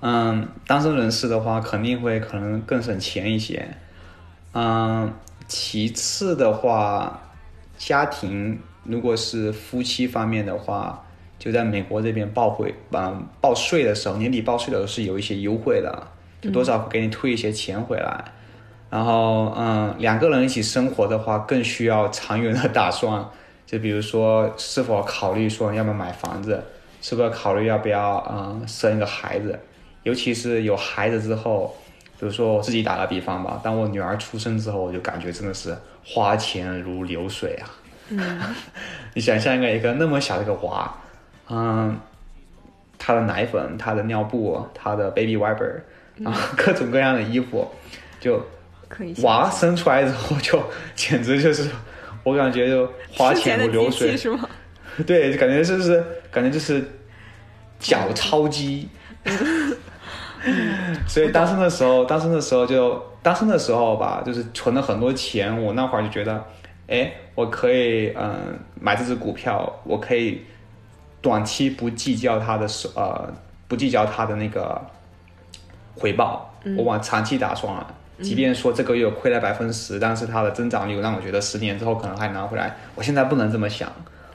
[0.00, 3.68] 嗯，单身人士的话肯定会可能更省钱一些，
[4.52, 5.12] 嗯，
[5.46, 7.20] 其次的话，
[7.76, 11.04] 家庭如果是夫妻方面的话，
[11.38, 16.06] 就在美国这边报回，嗯，报税的时候，年底报税的时候是有一些优惠的，
[16.40, 18.24] 就多少给你退一些钱回来。
[18.90, 23.28] 然后，嗯，两个人一起生活的话，更需要长远的打算。
[23.66, 26.64] 就比如说，是否考虑说要不要买房子，
[27.02, 29.60] 是不是考虑要不要嗯生一个孩子，
[30.04, 31.76] 尤其是有孩子之后，
[32.18, 37.68] 比如说我自己打个比方吧，当我女儿出生之后，我就感觉真的是花钱如流水啊。
[38.10, 38.40] 嗯
[39.12, 40.94] 你想象一个一个那么小的一个娃，
[41.50, 41.98] 嗯，
[42.98, 45.74] 他的奶粉、他的尿布、他的 baby wiper，
[46.16, 47.68] 然后 各种各样的衣服，
[48.18, 48.42] 就
[49.22, 50.62] 娃生出来之后就
[50.94, 51.68] 简直就是，
[52.24, 54.48] 我感觉就花钱如流水，是吗？
[55.06, 56.82] 对，感觉就是感觉就是
[57.78, 58.88] 脚超机。
[61.06, 65.62] 所以单身的时候，单身的时候就单身的时候吧，就是存了很多钱。
[65.62, 66.44] 我那会儿就觉得，
[66.86, 70.42] 哎，我可以嗯、买这只股票，我可以
[71.20, 73.32] 短期不计较它的收呃
[73.66, 74.80] 不计较它的那个
[75.96, 77.94] 回报，我往长期打算了。
[78.22, 82.76] 即便说这个月亏了百分之十，但是它的增长率让我觉得十年之后可能还拿回来。
[82.94, 83.90] 我现在不能这么想，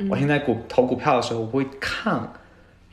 [0.09, 2.21] 我现在股投股票的时候，我会看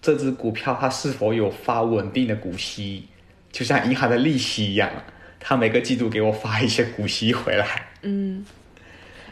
[0.03, 3.07] 这只股票它是否有发稳定的股息，
[3.53, 4.91] 就像银行的利息一样，
[5.39, 7.87] 它每个季度给我发一些股息回来。
[8.03, 8.45] 嗯，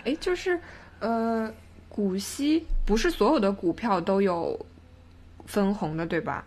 [0.05, 0.61] 哎，就是
[1.01, 1.51] 呃，
[1.89, 4.67] 股息不是所有的股票都有
[5.47, 6.45] 分红的，对吧？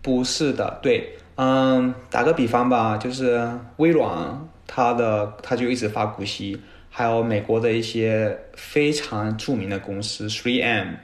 [0.00, 10.94] 不是的，对，嗯，打个比方吧，就是微软，它的它就一直发股息，还有美国的一些非常著名的公司，3M、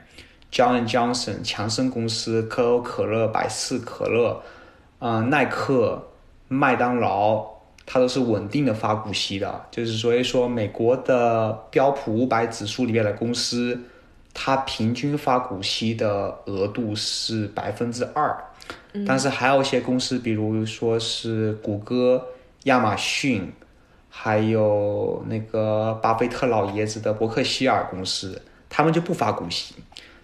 [0.51, 4.41] John Johnson、强生公司、可口可乐、百事可乐，
[4.99, 6.01] 嗯，耐克、
[6.47, 7.45] 麦当劳，
[7.85, 9.65] 它都是稳定的发股息的。
[9.69, 13.79] 就是所以说，美国的标普五百指数里面的公司，
[14.33, 18.35] 它平均发股息的额度是百分之二。
[19.05, 22.23] 但是还有一些公司，比如说是谷歌、
[22.63, 23.51] 亚马逊，
[24.09, 29.75] 还有那个巴菲特老爷子的伯克希尔公司，他们就不发股息。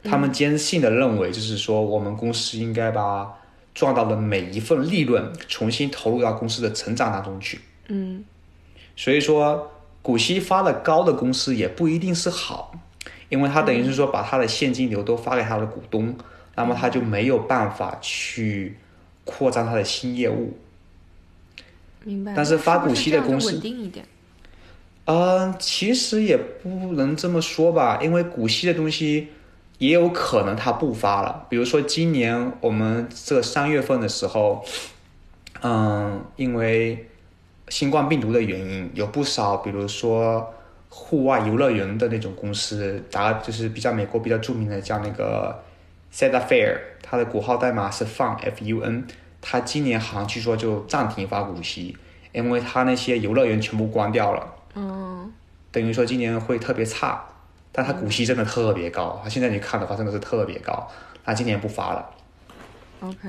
[0.06, 3.28] 他们坚信的认为，就是说我们公司应该把
[3.74, 7.60] 赚到的每一份利润重新投入到公司的成长当中去。
[7.88, 8.24] 嗯
[8.96, 9.70] 所以说，
[10.02, 12.74] 股息发的高的公司也不一定是好，
[13.28, 16.16] 因为他等于是说把他的现金流都发给他的股东，
[16.56, 18.78] 那么他就没有办法去
[19.26, 20.58] 扩张他的新业务。
[22.06, 22.34] 明白。
[22.34, 24.06] 但是发股息的公司稳定一点。
[25.04, 29.28] 呃，其实也不能这么说吧，因为股息的东西
[29.78, 31.46] 也有可能它不发了。
[31.50, 34.64] 比如说今年我们这三月份的时候，
[35.62, 37.08] 嗯，因为
[37.70, 40.54] 新冠病毒的原因，有不少比如说
[40.90, 45.64] 户外游乐园的那种公司，打就是比较美国比较著名的叫那个
[46.14, 49.06] Cedar Fair，它的股号代码是 FUN F U N，
[49.42, 51.98] 它今年好像据说就暂停发股息，
[52.32, 54.54] 因为它那些游乐园全部关掉了。
[54.76, 55.32] 嗯
[55.72, 57.26] 等于说今年会特别差，
[57.78, 60.90] 但它股息真的特别高，它现在你看的话真的是特别高，
[61.26, 62.10] 它今年不发了
[63.02, 63.28] ，，OK，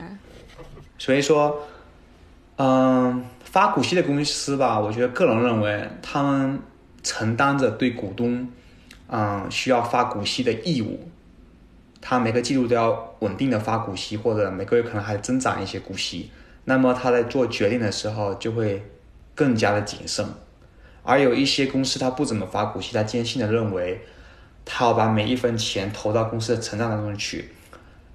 [0.98, 1.58] 所以说，
[2.56, 6.60] 嗯，发股息的公司吧，我觉得个人认为他们
[7.02, 8.48] 承担着对股东，
[9.08, 11.10] 嗯，需要发股息的义务，
[12.00, 16.30] 他每个季度都要稳定的发股息，或者每个月可能还增长一些股息，
[16.62, 18.84] 那么他在做决定的时候就会
[19.34, 20.24] 更加的谨慎。
[21.02, 24.00] 而有一些公司它不怎么发股息，他坚信的认为，
[24.66, 27.52] 他要把每一分钱投到公司的成长当中去，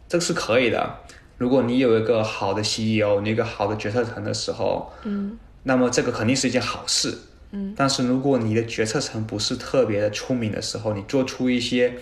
[0.07, 0.97] 这个是可以的。
[1.39, 7.17] 如果你有一个好的 CEO，你有一个好的决策层的时候，嗯那么这个肯定是一件好事。
[7.51, 11.93] 嗯，但是如果你的决策层不是特别的聪明的时候，你做出一些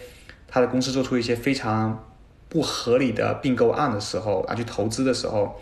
[0.47, 2.07] 他的公司做出一些非常
[2.49, 5.59] 不合理的并购案的时候，啊，去投资的时候，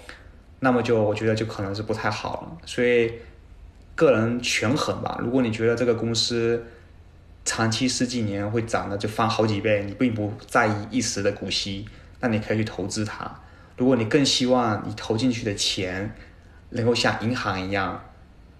[0.62, 2.58] 那么就我觉得就可能是不太好了。
[2.66, 3.14] 所以
[3.96, 5.20] 个人权衡吧。
[5.22, 6.66] 如果你觉得这个公司
[7.48, 11.88] 长期十几年会涨的就翻好几倍，你并不在意一时的股息，
[12.20, 13.34] 那你可以去投资它。
[13.78, 16.14] 如果你更希望你投进去的钱
[16.72, 18.04] 能够像银行一样，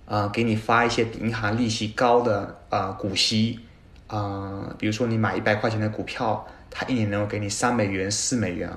[0.06, 3.60] 呃，给你发一些比银行利息高的呃股息，
[4.08, 8.72] 呃，比如说你买一百块钱的股票，它一年能够给你三美元、四美元，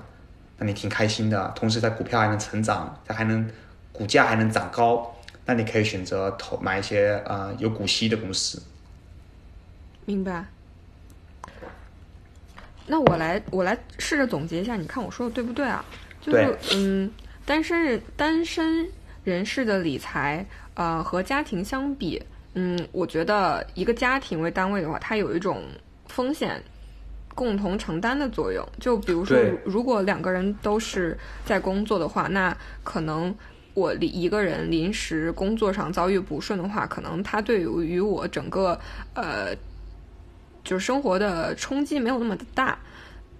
[0.58, 1.52] 那你挺开心的。
[1.54, 3.48] 同时，它股票还能成长，它还能
[3.92, 5.14] 股价还能长高，
[5.46, 8.60] 那你可以选择投买一些呃有股息的公司。
[10.04, 10.46] 明白。
[12.86, 15.84] 那我来，我来试着总结一下，你看我说的对不对啊？
[16.20, 17.10] 就是嗯，
[17.46, 18.88] 单身人单身
[19.22, 22.20] 人士的理财，呃，和家庭相比，
[22.54, 25.62] 嗯，我觉得一个家庭为单位的话，它有一种
[26.08, 26.60] 风险
[27.34, 28.66] 共同承担的作用。
[28.80, 33.32] 就比如说，如果两个人都是在工作的话，那可能
[33.74, 38.78] 我临一个人临时工作上遭遇不顺的话，可能他对于我整个
[39.14, 39.54] 呃
[40.64, 42.78] 就是生活的冲击没有那么的大。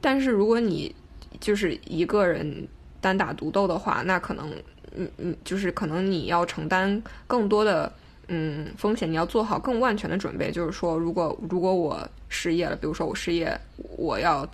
[0.01, 0.95] 但是如果你
[1.41, 2.67] 就是一个人
[3.01, 4.51] 单打独斗的话，那可能
[4.97, 7.93] 嗯嗯，就是可能你要承担更多的
[8.29, 10.51] 嗯风险，你要做好更万全的准备。
[10.51, 13.59] 就是说，如果如果我失业了，比如说我失业，
[13.97, 14.49] 我要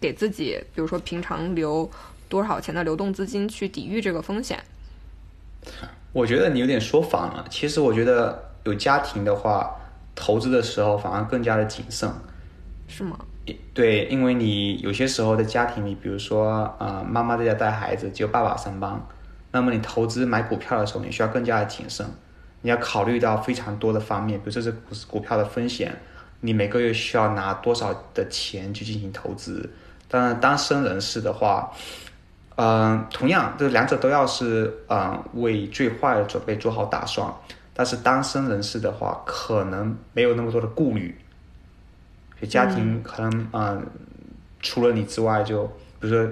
[0.00, 1.90] 给自己，比如说平常留
[2.28, 4.58] 多少钱的流动资金去抵御这个风险。
[6.12, 7.46] 我觉得你有点说反了。
[7.50, 9.79] 其实我觉得有家庭的话，
[10.14, 12.10] 投资的时候反而更加的谨慎。
[12.88, 13.16] 是吗？
[13.72, 19.00] 对，因为你有些时候在家庭里，比如说呃，妈妈在家带孩子，只有爸爸上班，
[19.50, 22.06] 那么你投资买股票的时候，你需要更加的谨慎，
[22.62, 25.96] 你要考虑到非常多的方面，比如说这股股票的风险，
[26.40, 29.68] 你每个月需要拿多少的钱去进行投资。
[30.08, 31.72] 当然，单身人士的话，
[32.56, 37.32] 嗯、同样，这两者都要是嗯、为最坏的准备做好打算。
[37.80, 41.16] 但是单身人士的话，可能没有那么多的顾虑，
[42.38, 43.86] 就家庭可能嗯、
[44.60, 45.64] 除了你之外就，
[45.98, 46.30] 比如说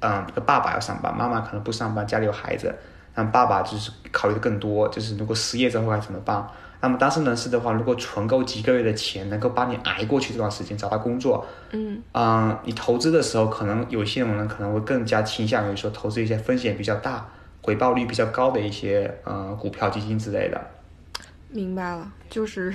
[0.00, 2.74] 嗯，这个爸爸要上班，妈妈可能不上班，家里有孩子，
[3.14, 6.46] 那爸爸就是考虑的更多，就是如果失业之后该怎么办？
[6.82, 17.26] 那么单身人士的话，如果存够几个月的钱，能够帮你挨过去这段时间，找到工作，嗯嗯，你投资的时候，可能有些人可能会更加倾向于说投资一些风险比较大、
[17.62, 20.60] 回报率比较高的一些呃股票、基金之类的。
[21.52, 22.74] 明白了，就是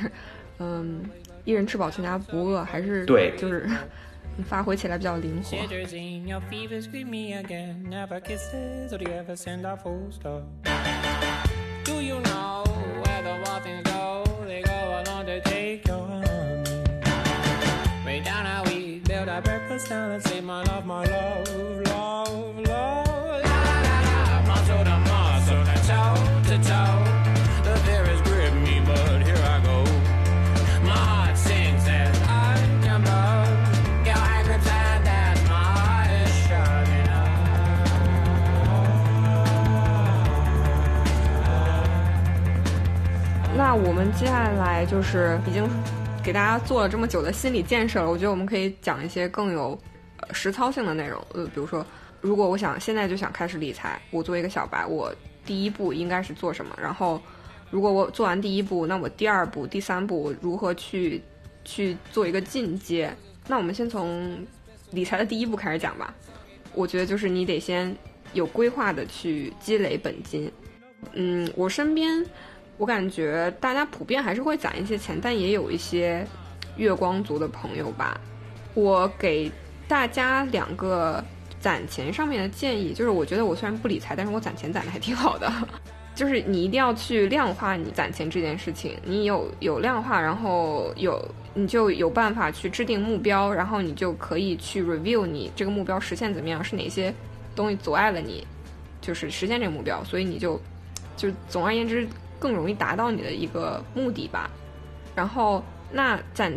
[0.59, 1.03] 嗯，
[1.43, 3.67] 一人吃饱全家不饿，还是对就是
[4.45, 5.57] 发挥起来比较灵活。
[44.15, 45.67] 接下来就是已经
[46.23, 49.77] 给大家做了这么久的心理建设了，我觉得我们可以讲一些更有
[50.31, 51.21] 实操性的内容。
[51.33, 51.85] 呃，比如说，
[52.21, 55.13] 如果我想现在就想开始理财，我作为一个小白，我
[55.45, 56.75] 第一步应该是做什么？
[56.81, 57.21] 然后，
[57.69, 61.21] 如果我做完第一步，那我第二步、第三步如何去
[61.63, 63.13] 去做一个进阶？
[63.47, 64.45] 那我们先从
[64.91, 66.13] 理财的第一步开始讲吧。
[66.73, 67.95] 我觉得就是你得先
[68.33, 70.51] 有规划的去积累本金。
[71.13, 72.25] 嗯，我身边
[72.77, 76.25] 我感觉大家普遍还是会攒一些钱，但也有一些
[76.75, 78.19] 月光族的朋友吧。
[78.73, 79.51] 我给
[79.87, 81.23] 大家两个
[81.59, 85.51] 攒钱上面的建议，就是我觉得我虽然不理财，但是我攒钱攒的还挺好的。
[86.13, 91.23] 就是你一定要去量化你攒钱这件事情，你有有量化，然后有
[91.53, 97.13] 你就有办法去制定目标，然后你就可以去 review 你这个目标实现怎么样，是哪些
[97.55, 98.45] 东西阻碍了你，
[98.99, 100.59] 就是实现这个目标，所以你就
[101.15, 102.07] 就总而言之
[102.39, 104.49] 更容易达到你的一个目的吧。
[105.15, 106.51] 然后那攒，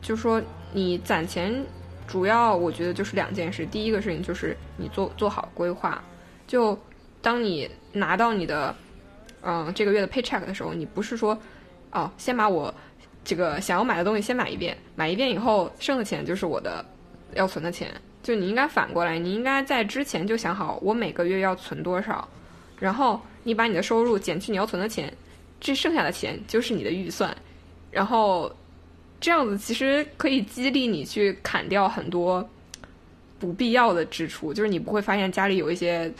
[0.00, 1.54] 就说你攒钱
[2.06, 6.02] 主要我觉得就是两件事，第一个事情就是你做做好规划，
[6.46, 6.78] 就
[7.20, 8.74] 当你拿到你的。
[9.46, 11.38] 嗯，这个月的 paycheck 的时候，你不是说，
[11.90, 12.74] 哦，先把我
[13.22, 16.82] 这个想要买的东西先买一遍，买一遍以后剩的钱就是我的
[17.34, 17.90] 要存的钱。
[18.22, 22.26] 就你应该反过来，你应该在之前就想好我每个月要存多少，
[22.80, 25.14] 然后你把你的收入减去你要存的钱，
[25.64, 27.36] 这剩下的钱就是你的预算，
[27.90, 28.54] 然后
[29.20, 32.46] 这样子其实可以激励你去砍掉很多
[33.40, 36.12] 不必要的支出，就是你不会发现家里有一些。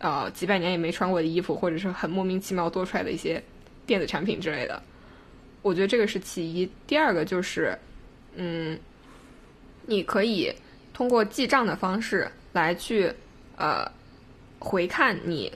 [0.00, 3.42] 呃，几百年也没穿过的衣服，或者是很莫名其妙多出来的一些
[3.84, 4.80] 电子产品之类的，
[5.60, 6.70] 我觉得这个是其一。
[6.86, 7.76] 第二个就是，
[8.36, 8.78] 嗯，
[9.86, 10.54] 你可以
[10.94, 13.12] 通过记账的方式来去
[13.56, 13.90] 呃
[14.60, 15.52] 回看你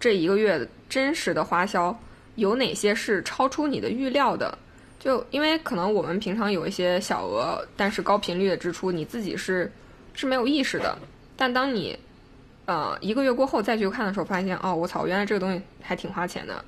[0.00, 1.96] 这一个月真实的花销
[2.36, 4.56] 有哪些是超出你的预料的。
[4.98, 9.70] 就因为可能我们平常有一些小额但是高频率的支出，你自己是
[10.14, 10.96] 是没有意识的，
[11.36, 11.98] 但当你
[12.64, 16.64] 呃，一个月过后再去看的时候，发现哦，我操，原来这个东西还挺花钱的。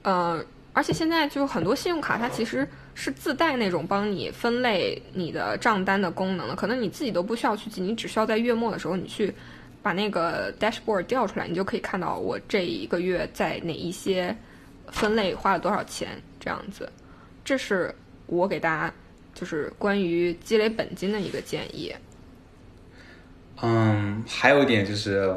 [0.00, 9.34] 呃，而且现在就很多信用卡，它其实是自带那种帮你分类你的账单的功能的，可能你自己都不需要去记，你只需要在月末的时候，你去
[9.82, 14.34] 把那个 dashboard 调出来，你就可以看到我这一个月在哪一些
[14.92, 16.90] 分类花了多少钱，这样子。
[17.44, 17.94] 这是
[18.26, 18.92] 我给大家
[19.34, 21.94] 就是关于积累本金的一个建议。
[23.62, 25.34] 嗯，还有一点就是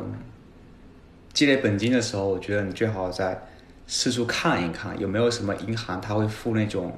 [1.34, 3.40] 积累本金的时候，我觉得你最好在
[3.86, 6.98] 四处看一看，有没有什么银行它会付那种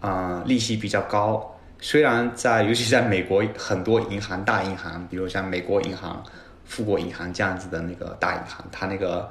[0.00, 1.54] 啊利息比较高。
[1.80, 6.24] 虽然在尤其在美国很多银行大银行，比如像美国银行、
[6.64, 9.30] 富国银行这样子的那个大银行，它那个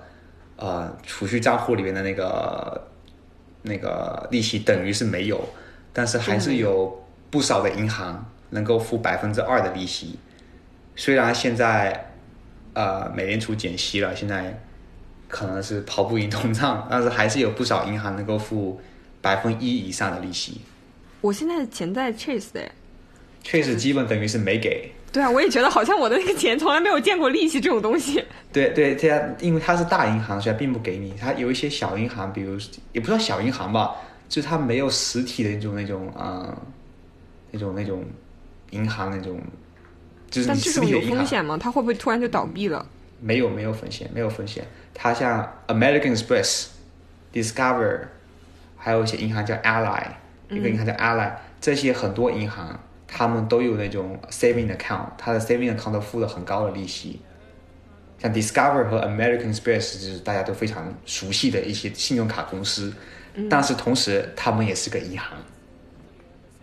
[0.58, 2.88] 呃储蓄账户里面的那个
[3.64, 5.48] 那个利息等于是没有，
[5.94, 10.20] 但是还是有不少的银行能够付百分之二的利息。
[10.96, 12.12] 虽然现在，
[12.74, 14.60] 呃，美联储减息了，现在
[15.28, 18.82] 可能是跑不赢通胀，但是还是有不少银行能够付
[19.22, 20.62] 百分一以上的利息。
[21.22, 22.72] 我现在的钱在 Chase 的
[23.44, 24.92] ，Chase 基本等于是没给。
[25.18, 28.24] 对啊，我也觉得好像我的那个钱从来没有见过利息这种东西。
[28.54, 31.16] 对对，这样因为它是大银行，所以并不给你。
[31.20, 32.56] 它有一些小银行，比如
[32.94, 33.96] 也不算小银行吧，
[34.30, 36.56] 就是它没有实体的那种那种啊，
[37.50, 38.06] 那种那种
[38.70, 39.42] 银行那种。
[40.30, 41.58] 就是但这种有风险吗？
[41.60, 42.86] 它会不会突然就倒闭了？
[43.20, 44.64] 没有，没有风险，没有风险。
[44.94, 46.68] 它像 American Express、
[47.34, 48.02] Discover，
[48.78, 50.04] 还有一些银行叫 Ally，
[50.50, 57.22] 一个银行叫 Ally，这些很多银行他们都有那种 saving account，他的 saving account 都付了很高的利息。
[58.20, 62.92] 像 Discover 和 American Express 就是大家都非常熟悉的一些信用卡公司，
[63.50, 65.38] 但是同时他们也是个银行。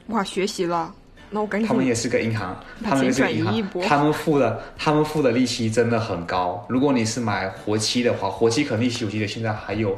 [0.08, 0.92] 哇，学习了。
[1.30, 1.66] 那我赶紧。
[1.66, 6.64] 他们也是个银行，他们也是个银行，他们付的他们付的利息真的很高。
[6.68, 9.96] 如果你是买活期的话，活期可能利息我记得现在还有，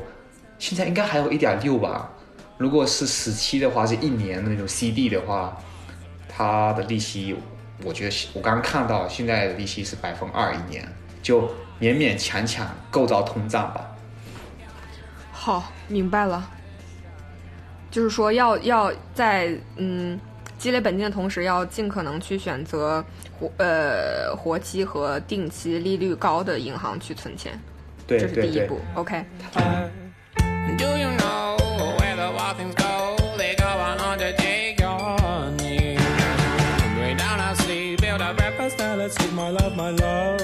[0.58, 2.10] 现在应该还有一点六吧。
[2.58, 5.58] 如果是死期的话，是一年的那种 CD 的话，
[6.36, 7.34] 它的利息
[7.82, 10.86] 我觉得我刚刚看到现在的利息是百分二一年，
[11.22, 11.42] 就
[11.80, 13.96] 勉勉强强够到通胀吧。
[15.32, 16.50] 好，明白了。
[17.90, 20.18] 就是说要要在嗯。
[20.58, 23.04] 积累本金的同时，要尽可能去选择
[23.38, 27.60] 活呃活期和定期利率高的银行去存钱，
[28.06, 28.80] 这是第一步。
[28.94, 29.22] OK。
[39.86, 40.40] My love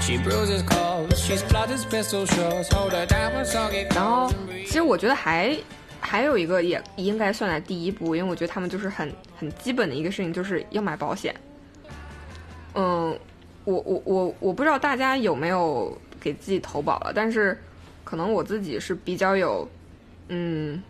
[0.00, 2.68] She bruises calls, she's blood is crystal shores.
[2.72, 4.32] Hold her down when soggy 然后
[4.64, 5.56] 其实我觉得还
[6.00, 11.34] 还有一个也应该算在第一步，因为我觉得他们就是很很基本的一个事情，就是要买保险。
[12.74, 13.16] 嗯，
[13.64, 17.56] 我我我我不知道大家有没有给自己投保了，但是
[18.02, 19.68] 可能我自己是比较有
[20.28, 20.82] 嗯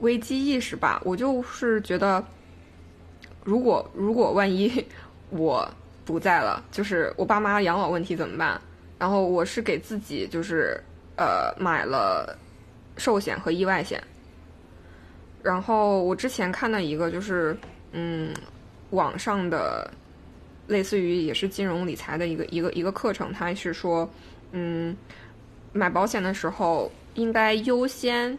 [0.00, 1.00] 危机意识吧。
[1.04, 2.22] 我就是觉得，
[3.44, 4.84] 如果如果万一
[5.30, 5.68] 我
[6.04, 8.60] 不在了，就是我爸妈养老问题怎么办？
[8.98, 10.78] 然后我是给自己就是
[11.16, 12.36] 呃买了
[12.96, 14.02] 寿险和意外险。
[15.42, 17.56] 然后我之前看到一个就是
[17.92, 18.34] 嗯
[18.90, 19.90] 网上的
[20.66, 24.08] 类似于也是金融理财的一个一个一个课程，它是说
[24.52, 24.94] 嗯
[25.72, 28.36] 买保险的时候应该优先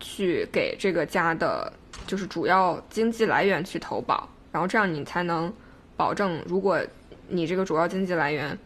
[0.00, 1.72] 去给这个家的
[2.06, 5.52] 就是主要经济来源去投保，然后这样你才能
[5.96, 6.80] 保证，如果
[7.28, 8.56] 你这个主要经济来源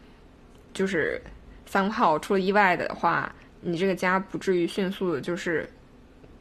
[0.73, 1.21] 就是
[1.65, 5.69] 三炮出了意外的话，你这个家不至于迅速的就是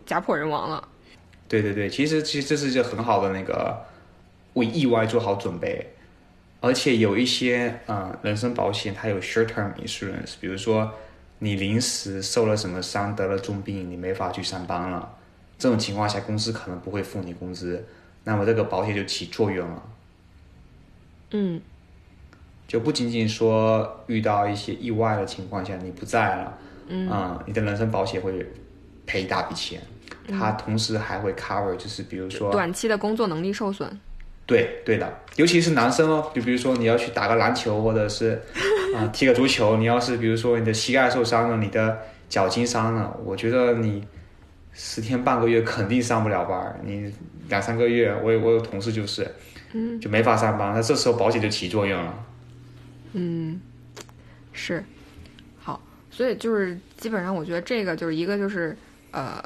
[0.07, 0.89] 家破人亡了。
[1.47, 3.79] 对对对，其实其实这是一个很好的那个
[4.55, 5.87] 为意外做好准备，
[6.61, 10.91] 而且有一些呃人身保险它有 short term insurance，比如说
[11.39, 15.17] 你临时受了什么伤得了重病，你没法去上班了，
[15.59, 17.85] 这种情况下公司可能不会付你工资，
[18.25, 19.83] 那么这个保险就起作用了。
[21.31, 21.61] 嗯。
[22.67, 26.59] 就不仅仅说遇到一些意外的情况下你不在了，
[26.89, 28.45] 嗯、你的人身保险会
[29.07, 29.81] 赔一大笔钱，
[30.27, 34.01] 它同时还会 cover，就是比如说短期的工作能力受损。
[34.47, 38.43] 对对的，尤其是男生哦，就比如说你要去打个篮球，或者是
[38.97, 41.99] 啊、 踢个足球，你要是比如说你的膝盖受伤了，你的
[42.31, 44.03] 脚筋伤了，我觉得你
[44.75, 47.11] 十天半个月肯定上不了班儿，你
[47.49, 49.33] 两三个月，我有我有同事就是，
[49.73, 52.27] 嗯，就没法上班，那这时候保险就起作用了。
[53.13, 53.61] 嗯，
[54.53, 54.85] 是，
[55.63, 58.77] 好，所以就是基本上，我觉得这个就是一个就是
[59.13, 59.41] 呃，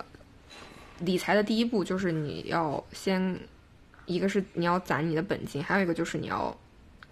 [1.00, 3.38] 理财的第一步就是你要先，
[4.06, 6.56] 一个是你要攒你的本金，还有一个就是你要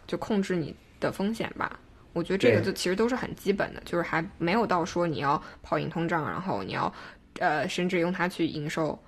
[0.07, 1.79] 就控制你的风险吧。
[2.15, 6.91] 我觉得这个就其实都是很基本的，就是还没有到说你要跑赢通胀，然后你要
[7.39, 8.99] 呃甚至用它去营收。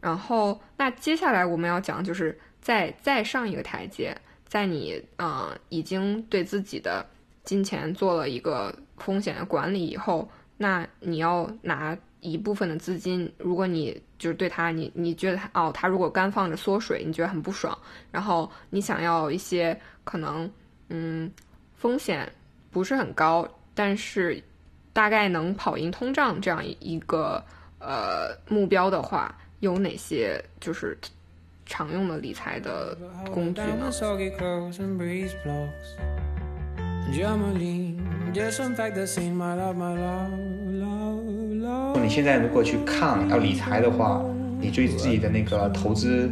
[0.00, 7.06] 然后那接下来我们要讲就是再再上一个台阶，在你呃已经对自己的
[7.44, 17.76] 金钱做了一个风险的管理以后，那你要拿一部分的资金，如果你就是对它，你你觉得它哦，它如果干放着缩水，你觉得很不爽，
[18.10, 20.50] 然后你想要一些可能
[20.88, 21.30] 嗯
[21.74, 22.30] 风险
[22.70, 24.42] 不是很高，但是
[24.92, 27.44] 大概能跑赢通胀这样一一个
[27.82, 30.96] 呃目标的话，有哪些就是
[31.66, 32.96] 常用的理财的
[33.32, 33.90] 工具呢？
[42.00, 44.24] 你现在如果去看要理财的话，
[44.60, 46.30] 你对自己的那个投资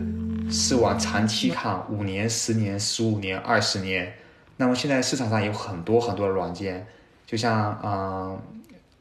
[0.50, 4.12] 是往长期看，五年、十年、十五年、二十年。
[4.56, 6.86] 那么现在市场上有很多很多的软件，
[7.26, 8.40] 就像嗯、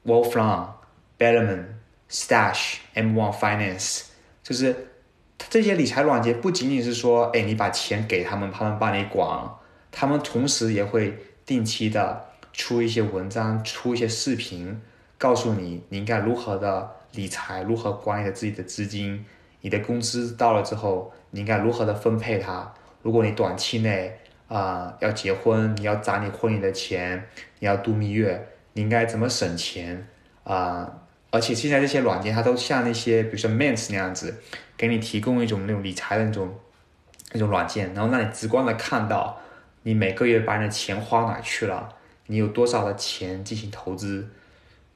[0.05, 0.67] ，Wolfram、
[1.17, 1.65] Bellman、
[2.09, 4.03] Stash、M1 Finance，
[4.41, 4.89] 就是
[5.49, 9.49] 这些理财软件不仅仅是说，哎，你把钱给他们，他们帮你管，
[9.91, 14.81] 他们同时也会定期的出一些文章，出一些视频，
[15.17, 19.25] 告诉你你应该如何的理财，如何管理的自己的资金，
[19.61, 22.73] 你的工资到了之后，你应该如何的分配它。
[23.01, 27.23] 如果你短期内啊、要结婚，你要攒你婚礼的钱，
[27.59, 30.07] 你要度蜜月，你应该怎么省钱
[30.43, 30.98] 啊、
[31.31, 34.41] 而且现在这些软件它都像那些比如说 Mint 那样子，
[34.75, 36.57] 给你提供一种那种理财的那种
[37.33, 39.39] 那种软件，然后让你直观的看到
[39.83, 41.89] 你每个月把你的钱花哪去了，
[42.27, 44.27] 你有多少的钱进行投资。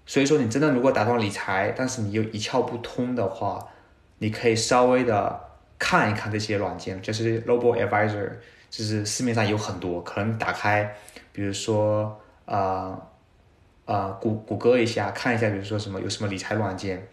[0.05, 3.65] 所以说，你真的如果打算理财，但是你又一窍不通的话，
[4.17, 5.39] 你可以稍微的
[5.79, 8.29] 看一看这些软件，就是 Robo Advisor，
[8.69, 10.93] 就是市面上有很多，可能打开，
[11.31, 13.01] 比如说呃
[13.85, 17.07] 呃谷谷歌一下，看一下，比如说什么有什么理财软件，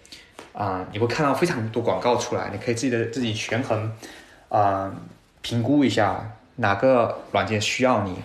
[0.52, 3.92] 啊、你会看到非常多广告出来，你可以自己的自己权衡，
[4.48, 4.94] 啊、
[5.42, 8.16] 评估一下哪个软件需要你。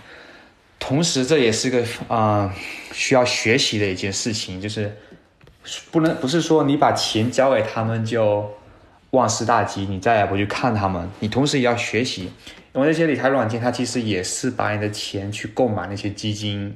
[0.78, 2.54] 同时，这也是个啊、
[2.92, 4.96] 需要学习的一件事情，就是
[5.90, 8.48] 不能不是说你把钱交给他们就
[9.10, 12.32] 万事大吉，你再也不去看他们，你同时也要学习，
[12.74, 16.76] 因为这些理财软件它其实也是把你的钱去购买那些基金，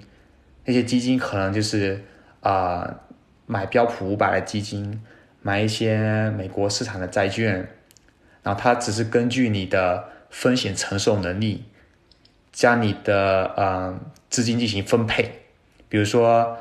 [0.69, 1.99] 那些基金可能就是
[2.41, 2.99] 啊、
[3.47, 5.01] 买标普五百的基金，
[5.41, 7.67] 买一些美国市场的债券，
[8.43, 11.63] 然后它只是根据你的风险承受能力，
[12.51, 13.99] 将你的呃
[14.29, 15.41] 资金进行分配。
[15.89, 16.55] 比如说，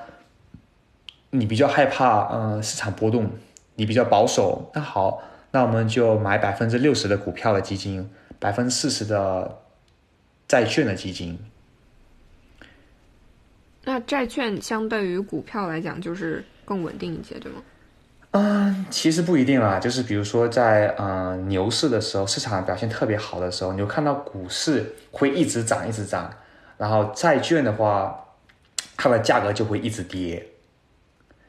[1.29, 3.31] 你比较害怕呃市场波动，
[3.75, 9.59] 你比较保守，那好，那我们就买百分之六十的股票的基金，百分之四十的
[10.49, 11.39] 债券的基金。
[13.85, 17.63] 那债券相对于股票来讲，就是更稳定一些，对吗？
[18.33, 26.31] 嗯，其实不一定啦，就是比如说在呃牛市的时候，市场表现特别好的时候，你就看到股市会一直涨，一直涨，
[26.77, 28.23] 然后债券的话，
[28.99, 30.47] 它的价格就会一直跌。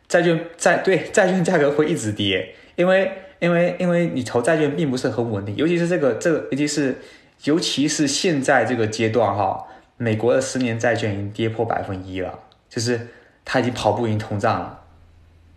[0.08, 6.96] 债券债对债券价格会一直跌，因为因为因为你投债券并不是很稳定，尤其是这个这个，尤其是
[7.44, 9.68] 尤其是现在这个阶段哈，
[10.02, 12.34] 美国的十年债券已经跌破百分一了，
[12.70, 13.08] 就是
[13.44, 14.80] 它已经跑不赢通胀了。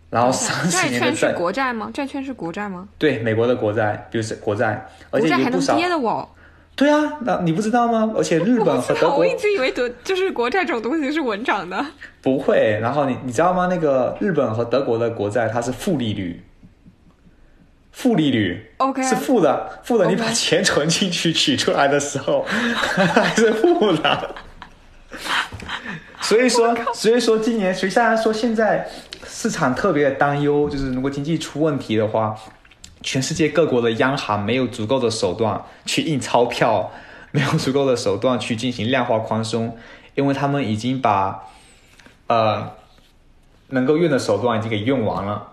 [0.09, 1.89] 然后三十债券是年的债国债吗？
[1.93, 2.87] 债券是国债吗？
[2.99, 6.27] 对美国的国债，比如是国债，而且国债还能有不少跌的哦。
[6.75, 8.11] 对啊，那你不知道吗？
[8.15, 11.85] 而且日本和德国我一直以为德就是国债这种东西是稳涨的。
[12.21, 12.77] 不会。
[12.81, 13.67] 然后你你知道吗？
[13.67, 16.43] 那个日本和德国的国债它是负利率，
[17.93, 20.07] 负利率 OK，是负的，负的。
[20.07, 24.35] 你把钱存进去取出来的时候 还是负的。
[26.19, 28.89] 所以说，所以说今年，虽然说现在
[29.27, 32.35] 市场特别的担忧，就是如果经济出问题的话，
[33.01, 36.91] 全世界各国的央行没有足够的手段去印钞票，
[37.31, 39.77] 没有足够的手段去进行量化宽松，
[40.15, 41.43] 因为他们已经把
[42.27, 42.71] 呃
[43.67, 45.52] 能够用的手段已经给用完了。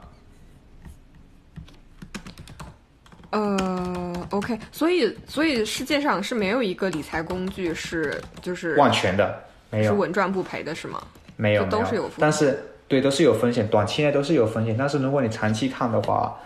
[3.30, 9.38] 呃，OK，所以所以世界上是没有一个理财工具是就是万全的
[9.70, 11.00] 没有，是稳赚不赔的，是吗？
[11.36, 14.74] 没有，就都没是有风险但是对，都是有风险，短期内都是有风险。
[14.76, 16.36] 但是如果你长期看的话，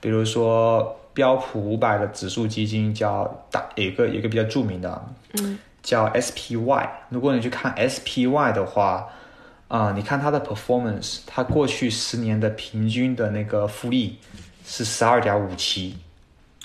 [0.00, 5.02] 比如说标普五百的指数基金叫大，有一个有一个比较著名的，
[5.40, 6.88] 嗯，叫 SPY。
[7.08, 9.08] 如果你去看 SPY 的话，
[9.68, 14.18] 啊、你看它的 performance，它过去十年的平均的那个复利
[14.66, 15.96] 是十二点五七。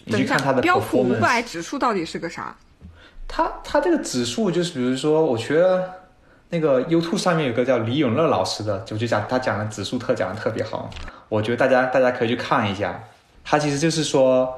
[0.07, 2.55] 你等一下去看它，的标普五百指数到底是个啥？
[3.27, 5.91] 它它这个指数就是，比如说，我觉得
[6.49, 10.89] 那个 YouTube 上面有个叫李永乐老师的，就就讲他讲的指数特讲的特别好，
[11.27, 13.03] 我觉得大家大家可以去看一下。
[13.43, 14.57] 他其实就是说，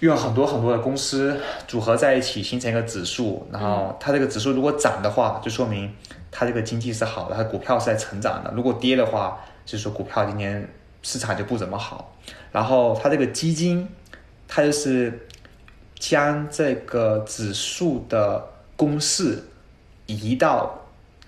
[0.00, 5.92] 用很多很多的公司组合在一起形成一个指数，然后它这个指数如果涨的话，就说明
[6.30, 10.68] 它这个经济是好的，它股票是在成长的；如果跌的话，就是说股票今年
[11.02, 12.16] 市场就不怎么好。
[12.52, 13.88] 然后它这个基金，
[14.52, 15.26] 它就是
[15.94, 18.44] 将这个指数的
[18.74, 19.38] 公式
[20.06, 20.76] 移到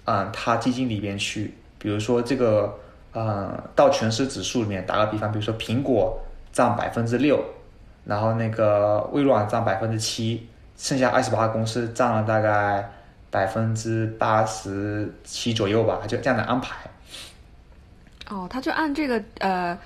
[0.07, 2.77] 嗯它基金里边去，比如说这个
[3.13, 6.21] 嗯道琼斯指数里面，打个比方，比如说苹果
[6.53, 7.41] 占百分之六，
[8.05, 12.91] 然后那个微软占百分之七，剩下二十八个公司占了大概
[13.31, 16.77] 百分之八十七左右吧，就这样的安排。
[18.29, 19.79] 哦，他就按这个呃，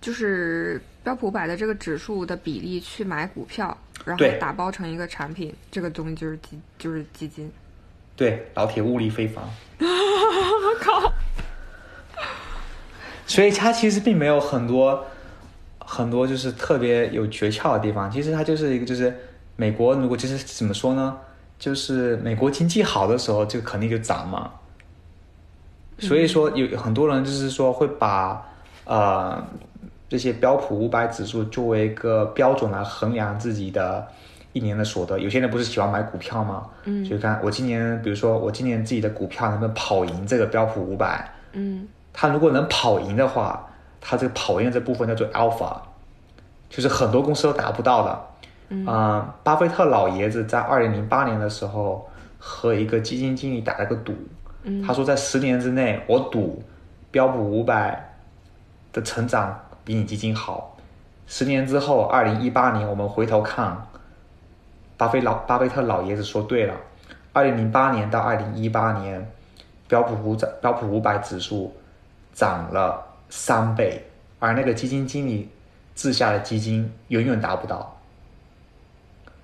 [0.00, 7.48] 就是标普五百的这个指数的比例去买股票，然后打包成一个产品，这个东西就是基就是基金。
[8.16, 9.44] 对，老铁物力非凡。
[9.78, 11.12] 我 靠！
[13.24, 15.06] 所以它其实并没有很多
[15.78, 18.10] 很多就是特别有诀窍的地方。
[18.10, 19.16] 其实它就是一个就是
[19.54, 21.16] 美国如果就是怎么说呢？
[21.56, 24.50] 就是美国经济好的时候，就肯定就涨嘛。
[26.00, 28.44] 所以说有很多人就是说会把
[28.84, 29.46] 呃
[30.08, 34.06] 这些标普五百指数作为一个标准来衡量自己的
[34.52, 35.18] 一年的所得。
[35.18, 36.66] 有些人不是喜欢买股票吗？
[36.84, 41.28] 嗯就看我今年，比如说我今年自己的股票能不能跑赢这个标普五百。
[41.52, 43.68] 嗯它如果能跑赢的话，
[44.00, 45.76] 它这个跑赢这部分叫做 alpha，
[46.70, 48.26] 就是很多公司都达不到的。
[48.68, 54.14] 嗯、巴菲特老爷子在二零零八年的时候和一个基金经理打了个赌，
[54.62, 56.62] 嗯他说在十年之内，我赌
[57.10, 58.16] 标普五百
[58.92, 60.76] 的成长比你基金好。
[61.28, 63.86] 十年之后，二零一八年我们回头看，
[64.96, 66.74] 巴菲老巴菲特老爷子说对了，
[67.32, 69.30] 二零零八年到二零一八年，
[69.86, 71.72] 标普五涨标普五百指数
[72.34, 74.04] 涨了三倍，
[74.40, 75.48] 而那个基金经理
[75.94, 77.96] 治下的基金永远达不到。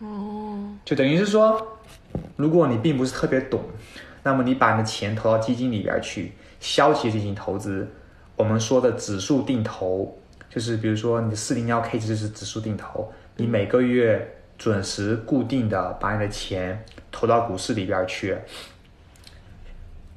[0.00, 1.64] 哦，就等于是说，
[2.34, 3.60] 如果你并不是特别懂，
[4.24, 7.88] 那么你把你的钱投到基金里边去，消极进行投资。
[8.34, 10.16] 我们说的指数定投，
[10.52, 18.36] 就是比如说你的四零幺 K 就是指数定投，你每个月准时固定的把你的钱投到股市里边去。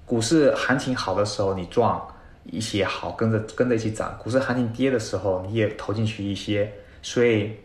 [0.05, 1.99] 股市行情好的时候你赚
[2.43, 6.71] 一些好，跟着跟着一起涨；股市行情跌的时候你也投进去一些，
[7.01, 7.55] 所以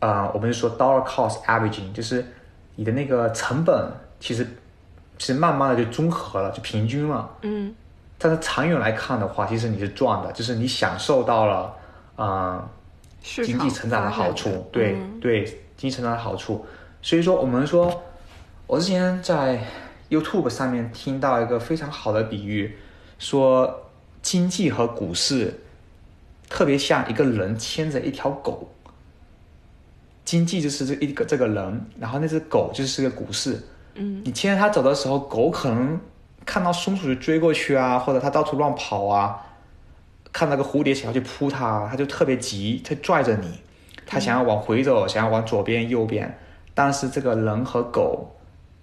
[0.00, 2.24] 啊、我们就说 dollar cost averaging，就是
[2.76, 4.46] 你的那个成本其实
[5.18, 7.28] 其实慢慢的就综合了，就平均了。
[7.42, 7.74] 嗯
[8.18, 11.74] 但是长远来看的话，其实你是赚的，就是你享受到了，
[12.16, 12.68] 嗯、
[13.22, 15.44] 市经济成长的好处，对、嗯对，
[15.76, 16.66] 经济成长的好处。
[17.00, 18.02] 所以说，我们说，
[18.66, 19.64] 我之前在
[20.10, 22.76] YouTube 上面听到一个非常好的比喻，
[23.20, 23.88] 说
[24.20, 25.56] 经济和股市
[26.48, 28.68] 特别像一个人牵着一条狗，
[30.24, 33.62] 经济就是这一个这个人，然后那只狗就是个股市。
[33.94, 36.00] 嗯你牵着它走的时候，狗可能
[36.48, 39.44] 看到松鼠就追过去啊，或者它到处乱跑啊，
[40.32, 43.60] 看到个蝴蝶想要去扑它，它就特别急，它拽着你，
[44.06, 46.38] 它想要往回走，想要往左边右边，
[46.72, 48.34] 但是这个人和狗，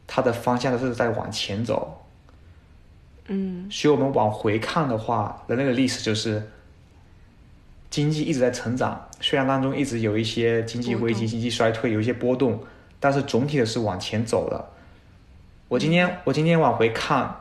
[0.06, 2.06] 它的方向都是在往前走，
[3.30, 3.68] 嗯。
[3.72, 6.52] 所以我们往回看的话，人类的历史就是
[7.90, 12.60] 经济一直在成长，虽然当中一直有一些经济危机、经济衰退，有一些波动，
[13.00, 14.70] 但是总体的是往前走的。
[15.68, 17.36] 我今天我今天往回看，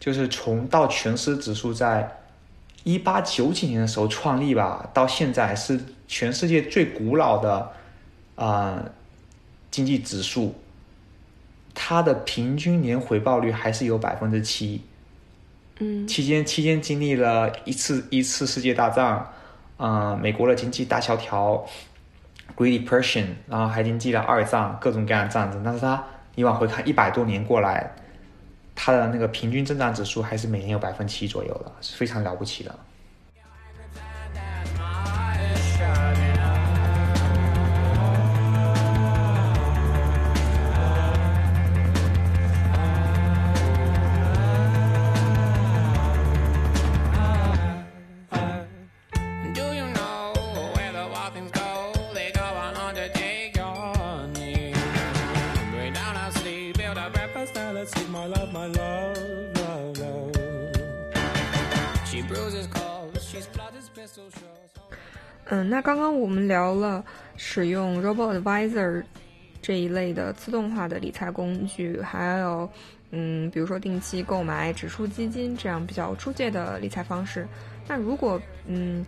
[0.00, 2.16] 就是从道琼斯指数在
[2.82, 5.78] 一八九几年的时候创立吧，到现在是
[6.08, 7.70] 全世界最古老的
[8.34, 8.90] 啊、呃
[9.70, 10.54] 经济指数，
[11.74, 14.82] 它的平均年回报率还是有百分之七。
[15.78, 19.26] 嗯期间期间经历了一次一次世界大战，
[19.76, 21.64] 啊、美国的经济大萧条
[22.56, 26.02] ，Great Depression，然后还经历了二战各种各样的战争，但是它
[26.34, 27.92] 你往回看一百多年过来，
[28.74, 32.78] 它的那个平均增长指数还是每年有百分之七左右的，是非常了不起的。
[65.46, 67.04] 嗯，那刚刚我们聊了
[67.36, 69.02] 使用 Robo Advisor
[69.60, 72.70] 这一类的自动化的理财工具，还有
[73.10, 77.48] 嗯，比如说定期购买指数基金这样比较出界的理财方式。
[77.88, 79.04] 那如果嗯，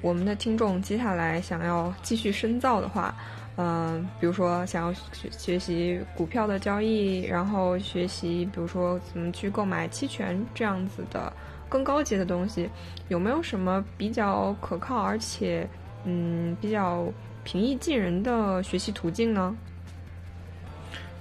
[0.00, 3.12] 我们的听众接下来想要继续深造的话，
[3.56, 11.32] 嗯、比如说想要学学习股票的交易，然后学习比如说怎么去购买期权这样子的
[11.72, 12.68] 更高级的东西，
[13.08, 15.66] 有没有什么比较可靠而且
[16.04, 17.06] 嗯比较
[17.42, 19.56] 平易近人的学习途径呢？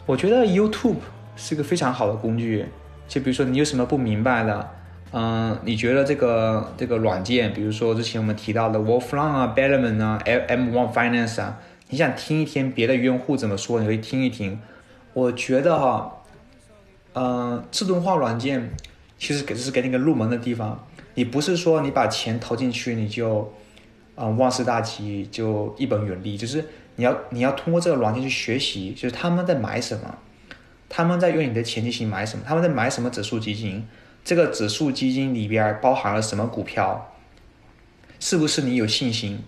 [0.05, 0.97] 我觉得 YouTube
[1.37, 2.65] 是个非常好的工具。
[3.07, 4.69] 就比如说你有什么不明白的，
[5.13, 14.59] 嗯，你觉得这个这个软件，比如说之前我们提到的 Wolfram 啊、Betterment 啊、M One Finance 啊，你想听一听别的用户怎么说，你可以听一听。
[15.13, 16.23] 我觉得哈，
[17.13, 18.69] 嗯，自动化软件
[19.21, 20.83] 其实给这是给你个入门的地方。
[21.13, 23.53] 你不是说你把钱投进去你就，
[24.15, 26.65] 嗯，万事大吉就一本永利，就是
[26.95, 30.17] 你要你要通过这个软件去学习，就是他们在买什么，
[30.89, 33.87] 他们在用你的钱进行买什么，他们在买什么指数基金，
[34.25, 37.13] 这个指数基金里边包含了什么股票，
[38.19, 39.43] 是不是你有信心，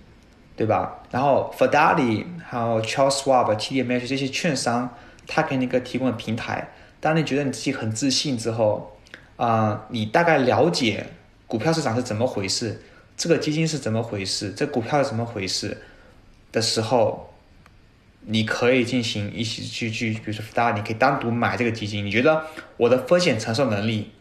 [0.55, 0.99] 对吧？
[1.09, 4.95] 然后 Fidelity 还有 Charles Schwab、TDMH 这些券商，
[5.25, 6.69] 它给你一个提供的平台，
[6.99, 8.92] 当你觉得你自己很自信之后，
[9.35, 11.07] 啊、你大概了解
[11.47, 12.81] 股票市场是怎么回事，
[13.17, 15.81] 这个基金是怎么回事，这股票是怎么回事
[16.51, 17.33] 的时候，
[18.21, 22.45] 你可以进行一起去去，比如说大家你可以单独买这个基金，你觉得
[22.77, 24.11] 我的风险承受能力，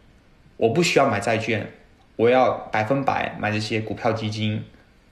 [0.56, 1.70] 我不需要买债券，
[2.16, 4.64] 我要百分百买这些股票基金，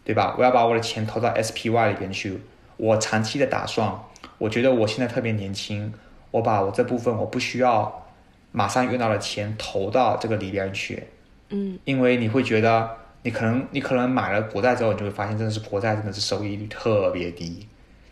[0.04, 0.34] 对吧？
[0.38, 2.40] 我要把我的钱投到 SPY 里边去，
[2.76, 4.00] 我长期的打算，
[4.38, 5.92] 我觉得我现在特别年轻，
[6.30, 8.06] 我把我这部分我不需要
[8.52, 11.02] 马上用到的钱投到这个里边去，
[11.48, 11.78] 嗯。
[11.84, 12.90] 因为你会觉得
[13.22, 17.66] 你可能你可能买了国债之后，你就会发现真的是国债真的是收益率特别低，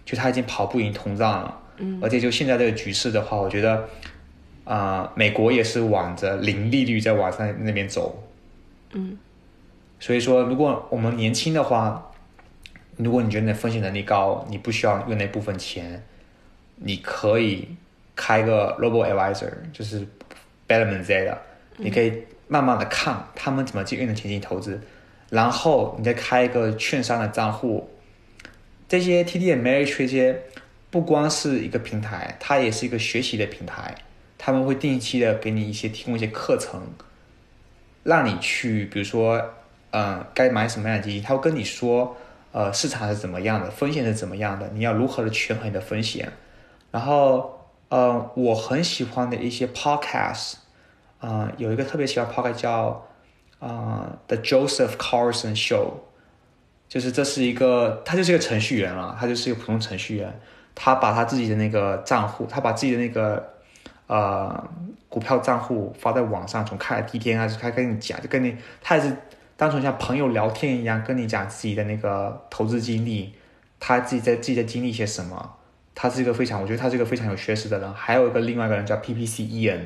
[0.05, 1.61] 就它已经跑不赢通胀了。
[1.79, 1.99] 嗯。
[2.03, 3.89] 而且就现在这个局势的话，我觉得
[4.65, 8.23] 啊、美国也是往着零利率在往上那边走。
[8.93, 9.19] 嗯。
[10.01, 12.13] 所以说，如果我们年轻的话，
[12.97, 16.05] 如果你觉得你的风险能力高，你不需要用那部分钱，
[16.77, 17.69] 你可以
[18.15, 20.07] 开个 Robo Advisor，就是
[20.69, 21.41] 之类的，
[21.79, 22.13] 你可以
[22.47, 24.81] 慢慢的看他们怎么去用的钱进行投资，
[25.31, 27.91] 然后你再开一个券商的账户。
[28.89, 30.43] 这些 TD Ameritrade 这些
[30.91, 33.95] 不光是一个平台，它也是一个学习的平台，
[34.39, 36.81] 他们会定期的给你一些提供一些课程，
[38.03, 39.43] 让你去，比如说，
[39.91, 42.17] 嗯，该买什么样的基金，他会跟你说，
[42.53, 46.33] 呃，市场是怎么样的，风险是怎么样的，你要如何的权衡你的风险。
[46.91, 47.58] 然后，
[47.89, 50.55] 呃，我很喜欢的一些 podcast，
[51.21, 53.07] 啊、有一个特别喜欢 podcast 叫
[53.61, 55.93] 啊、The Joseph Carson Show，
[56.87, 60.39] 就是这是一个他就是一个程序员了，他就是一个普通程序员，
[60.75, 63.55] 他把他自己的那个账户，他把自己的那个
[64.07, 64.69] 呃
[65.09, 69.17] 股票账户发在网上，从开了第一天开始，他跟你讲，就跟你他也是
[69.57, 73.35] 单纯像朋友聊天一样，跟你讲自己的那个投资经历，
[73.81, 75.55] 他自己在自己在经历些什么。
[76.01, 77.93] 他是一个非常，我觉得他是一个非常有学识的人。
[77.93, 79.81] 还有一个另外一个人叫 PPC Ian，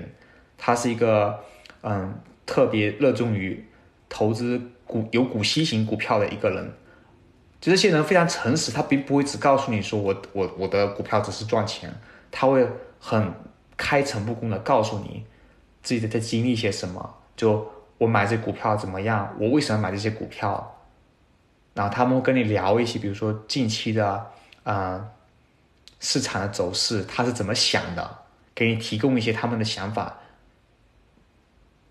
[0.58, 1.40] 他是一个
[1.80, 3.64] 嗯特别热衷于
[4.10, 6.70] 投资股有股息型股票的一个人。
[7.62, 11.90] 就这些人非常诚实，他并不会只告诉你说我我我的股票只是赚钱，
[12.30, 12.68] 他会
[13.00, 13.32] 很
[13.78, 15.24] 开诚布公的告诉你
[15.82, 17.14] 自己在经历些什么。
[17.34, 20.78] 就我买这股票怎么样，我为什么买这些股票，
[21.72, 24.26] 然后他们会跟你聊一些，比如说近期的
[24.64, 25.08] 啊。
[26.04, 28.18] 市场的走势，他是怎么想的，
[28.56, 30.18] 给你提供一些他们的想法。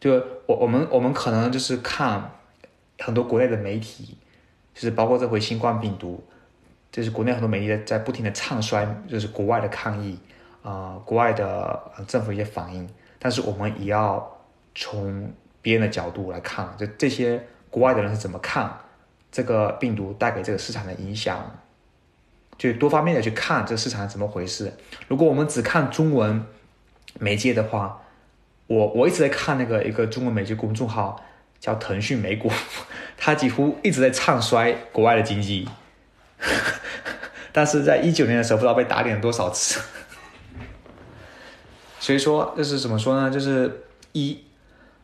[0.02, 0.12] 就
[0.46, 2.30] 我我们我们可能就是看
[3.00, 4.18] 很多国内的媒体，
[4.76, 6.22] 就是包括这回新冠病毒，
[6.92, 10.20] 就是国内很多媒体在在不停的唱衰，就是国外的抗议
[10.62, 14.40] 啊、国外的政府一些反应，但是我们也要
[14.76, 15.32] 从
[15.62, 18.78] 别人的角度来看，就这些国外的人是怎么看
[19.32, 21.50] 这个病毒带给这个市场的影响。
[22.62, 24.72] 就多方面的去看这个市场怎么回事。
[25.08, 26.46] 如果我们只看中文
[27.20, 28.04] 媒介的话，
[28.68, 31.20] 我我一直在看那个一个中文媒介公众号
[31.60, 32.52] 叫腾讯美股，
[33.18, 35.68] 它几乎一直在唱衰国外的经济，
[37.52, 39.82] 但是在一九年的时候不知道被打脸多少次。
[42.00, 43.32] 所以说，就是怎么说呢？
[43.32, 44.38] 就是一，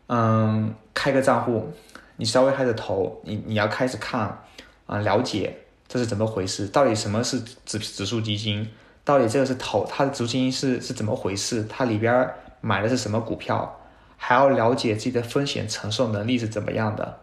[0.10, 1.74] 嗯，开个账户，
[2.18, 4.44] 你稍微开始投，你你要开始看
[4.86, 5.58] 啊、了解。
[5.88, 6.68] 这是怎么回事？
[6.68, 8.68] 到底什么是指指数基金？
[9.04, 11.66] 到底这个是投它的资金是是怎么回事？
[11.70, 12.30] 它里边
[12.60, 13.80] 买的是什么股票？
[14.18, 17.20] 还要了解自己的风险承受能力是怎么样的？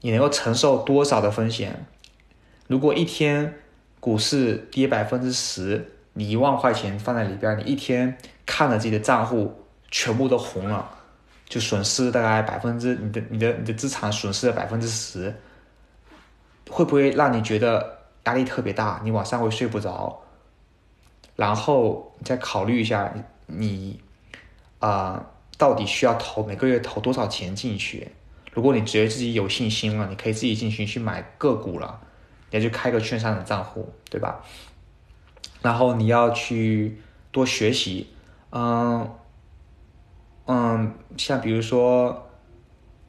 [0.00, 1.86] 你能够承受多少的风险？
[2.66, 3.54] 如果一天
[4.00, 9.54] 股市跌百分之十，你一万块钱放在里边，你一天看着自己的账户
[9.90, 10.90] 全部都红了，
[11.46, 15.32] 就损失大概百分之你的你的你的资产损失了百分之十。
[16.72, 18.98] 会不会让你觉得压力特别大？
[19.04, 20.22] 你晚上会睡不着，
[21.36, 23.12] 然后再考虑一下
[23.46, 24.00] 你
[24.78, 25.22] 啊、
[25.58, 28.08] 到底需要投每个月投多少钱进去？
[28.54, 32.00] 如果你觉得自己有信心了，你可以自己进去去买个股了，
[32.50, 34.42] 你就开个券商的账户，对吧？
[35.60, 36.98] 然后你要去
[37.30, 38.08] 多学习，
[38.50, 39.10] 嗯
[40.46, 42.30] 嗯，像比如说。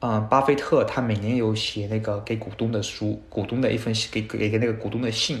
[0.06, 5.40] 嗯，巴菲特他每年有写那个给股东的书，股东的一份给给给那个股东的信，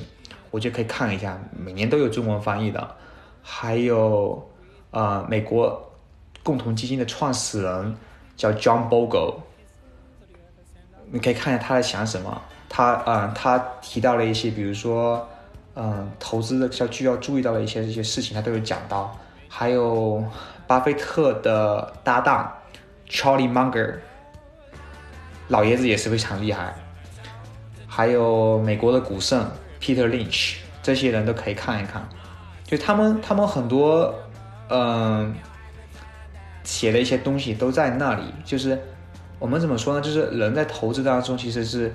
[0.50, 2.96] 我就可以看一下，每年都有中文翻译的。
[3.42, 4.42] 还有，
[4.90, 5.92] 呃，美国
[6.42, 7.94] 共同基金的创始人
[8.38, 9.34] 叫 John Bogle，
[11.10, 12.40] 你可以看一下他在想什么。
[12.70, 15.28] 他嗯，他提到了一些，比如说，
[15.74, 19.14] 嗯，投资的要需要注意到的一些一些事情，他都有讲到。
[19.46, 20.24] 还有
[20.66, 22.50] 巴菲特的搭档
[23.10, 23.96] Charlie Munger。
[25.48, 26.74] 老爷子也是非常厉害，
[27.86, 32.08] 还有美国的股圣 Peter Lynch，这些人都可以看一看。
[32.64, 34.14] 就他们，他们很多，
[34.70, 35.34] 嗯、
[36.62, 38.22] 写的一些东西都在那里。
[38.44, 38.78] 就是
[39.38, 40.00] 我们怎么说呢？
[40.00, 41.92] 就是人在投资当中，其实是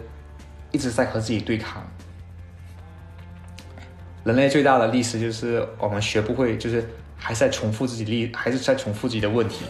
[0.72, 1.84] 一直在和自己对抗。
[4.24, 6.88] 人类最大的历史就是我们学不会，就是
[7.18, 9.66] 还是在重复自己历，还是在重复自己的问题。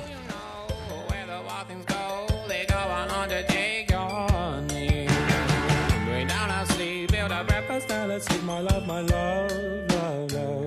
[8.19, 9.49] Take my love, my love,
[9.91, 10.65] love, love.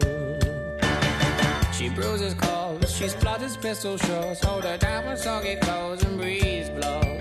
[1.74, 4.42] She bruises calls, she splutters pistol shots.
[4.42, 7.20] Hold her down when soggy clothes and breeze blows.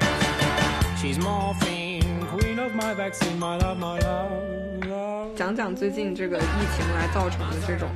[1.01, 5.35] She's morphine, queen of my vaccine, my love, my love, love.
[5.35, 7.89] 讲讲最近这个疫情来造成的这种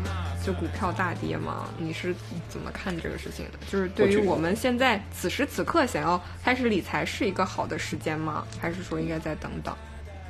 [0.45, 1.69] 就股票大跌嘛？
[1.77, 2.13] 你是
[2.49, 3.59] 怎么看这个事情的？
[3.71, 8.45] 就是对于我们现在此时此刻想要开始理财，是一个好的时间吗？
[8.59, 9.73] 还是说应该再等等？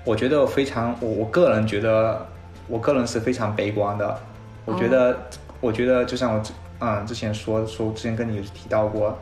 [0.05, 2.25] 我觉得非常，我我个人觉得，
[2.67, 4.19] 我个人是非常悲观的。
[4.63, 5.17] 我觉得，哦、
[5.59, 6.41] 我觉得就像我
[6.79, 9.17] 嗯之前说说，之前跟你提到过，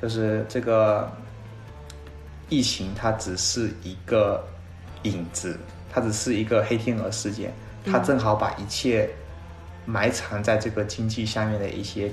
[0.00, 1.10] 就是这个
[2.48, 4.42] 疫情它只是一个
[5.02, 5.58] 影子，
[5.92, 7.52] 它只是一个黑天鹅事件，
[7.84, 9.10] 它正好把一切
[9.84, 12.12] 埋藏在这个经济下面的一些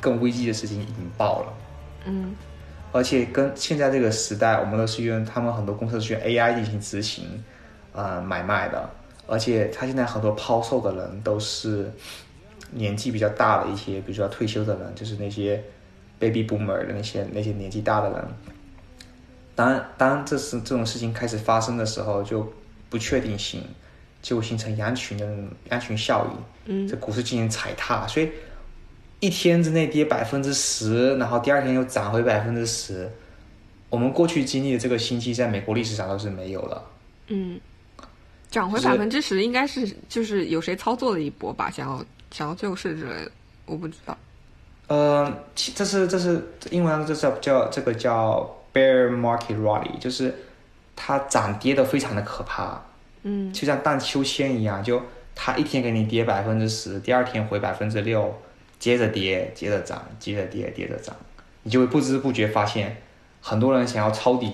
[0.00, 1.52] 更危机的事情引爆了。
[2.06, 2.34] 嗯。
[2.92, 7.42] 而且跟现在这个时代，我们都是用他们很多公司是用 AI 进行执行，
[7.92, 8.88] 呃买卖的。
[9.26, 11.88] 而且他现在很多抛售的人都是
[12.72, 15.62] 年纪比较大的一些，比如说退休的人，就是那些
[16.18, 18.24] baby boomer 的那些那些年纪大的人。
[19.54, 22.52] 当当这是这种事情开始发生的时候，就
[22.88, 23.62] 不确定性
[24.20, 25.26] 就会形成羊群的
[25.70, 28.28] 羊群效应，嗯这股市进行踩踏，所以
[29.20, 33.08] 一天之内跌百分之十，然后第二天又涨回百分之十。
[33.88, 36.82] 我们过去经历的这个星期，在美国历史上都是没有的。
[37.28, 37.60] 嗯，
[38.50, 43.30] 涨回就是百分之十，应该是就是有谁操作了一波吧，想要想要救市之类的，
[43.66, 44.16] 我不知道。
[44.86, 50.34] 呃，其这是这是英文上这叫叫这个叫 bear market rally，就是
[50.96, 52.80] 它涨跌的非常的可怕，
[53.22, 55.02] 嗯就像荡秋千一样，就
[55.34, 58.36] 它一天给你跌百分之十，第二天回百分之六，
[58.80, 61.14] 接着跌，接着涨，接着跌，接着涨，
[61.62, 62.96] 你就会不知不觉发现，
[63.40, 64.50] 很多人想要抄底，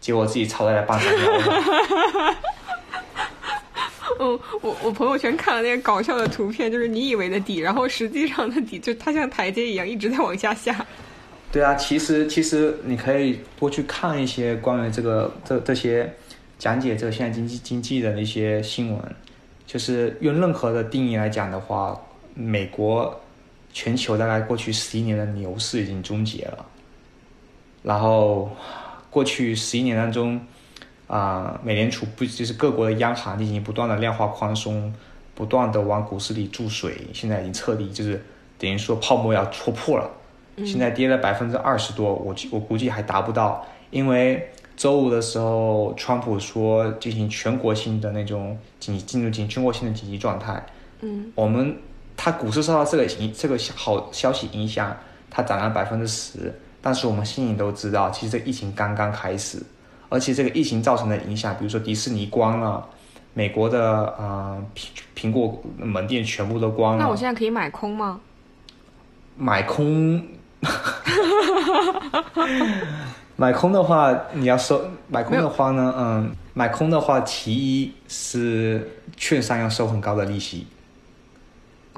[0.00, 1.54] 结果自己抄在了半山腰上。
[4.20, 10.84] 嗯，我我朋友圈看了那个搞笑的图片，就是你以为的底，然后实际上的底就它像台阶一样一直在往下下。
[11.52, 16.12] 对啊，其实其实你可以多去看一些关于这个这这些
[16.58, 19.00] 讲解这个现在经济经济的一些新闻，
[19.64, 21.96] 就是用任何的定义来讲的话，
[22.34, 23.20] 美国
[23.72, 26.66] 全球大概过去十一年的牛市已经终结了，
[27.82, 28.50] 然后
[29.10, 30.40] 过去十一年当中，
[31.06, 34.92] 啊、美联储不就是各国的央行进行不断的量化宽松，
[35.34, 38.22] 不断的往股市里注水，现在已经彻底就是
[38.58, 40.10] 等于说泡沫要戳破了。
[40.66, 50.60] 现在跌了百分之二十多，我我估计还达不到，因为周五的时候，川普说进行全国性的那种紧进入进全国性的紧急状态。
[51.00, 51.76] 嗯我们
[52.20, 54.94] 它股市受到这个影这个好消息影响，
[55.30, 56.52] 它涨了百分之十，
[56.82, 59.62] 但是我们心里都知道，其实这个疫情刚刚开始，
[60.08, 62.84] 而且这个疫情造成的影响，比如说迪士尼关了，
[63.34, 68.18] 美国的呃苹苹果门店全部都关了，那我现在可以买空吗？
[69.36, 70.26] 买空，
[73.36, 80.74] 买空的话，你要收买空的话呢，嗯，买空的话，其一是券商要收很高的利息，哦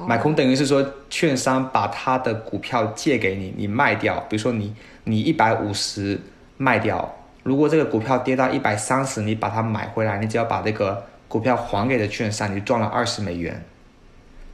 [0.06, 4.74] 买空等于是说券商把他的股票借给你，你卖掉，比如说你
[5.04, 6.20] 你一百五十
[6.56, 13.64] 卖掉，如果这个股票跌到一百三十，你把它买回来，你只要把这个股票还给了券商，你就赚了二十美元。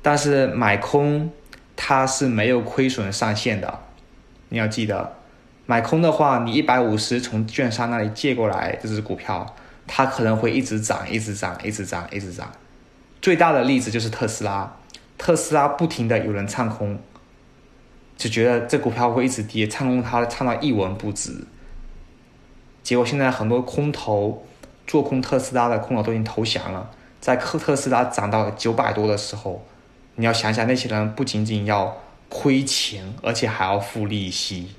[0.02, 1.30] 但是买空
[1.74, 3.80] 它是没有亏损上限的，
[4.50, 5.14] 你要记得，
[5.66, 9.54] 买空的话，你一百五十从券商那里借过来这只股票，
[9.86, 12.50] 它可能会一直涨，一直涨，一直涨，一直涨。
[13.20, 14.76] 最大的例子就是特斯拉，
[15.18, 16.98] 特斯拉不停的有人唱空，
[18.16, 21.46] 就觉得这股票会一直跌，唱空它唱到一文不值。
[22.82, 24.46] 结果现在很多空头
[24.86, 26.90] 做空特斯拉的空头都已经投降了，
[27.20, 29.66] 在特特斯拉涨到九百多的时候，
[30.14, 34.74] 你要想想那些人不仅仅要亏钱，而且还要付利息，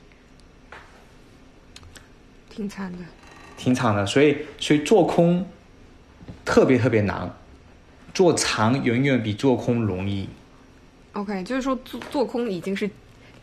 [2.50, 3.00] 挺惨的。
[3.58, 4.06] 挺惨的。
[4.06, 5.46] 所以，所以做空
[6.46, 7.36] 特别特别难，
[8.18, 10.28] 做长远远比做空容易。
[11.14, 12.90] OK，就是说做做空已经是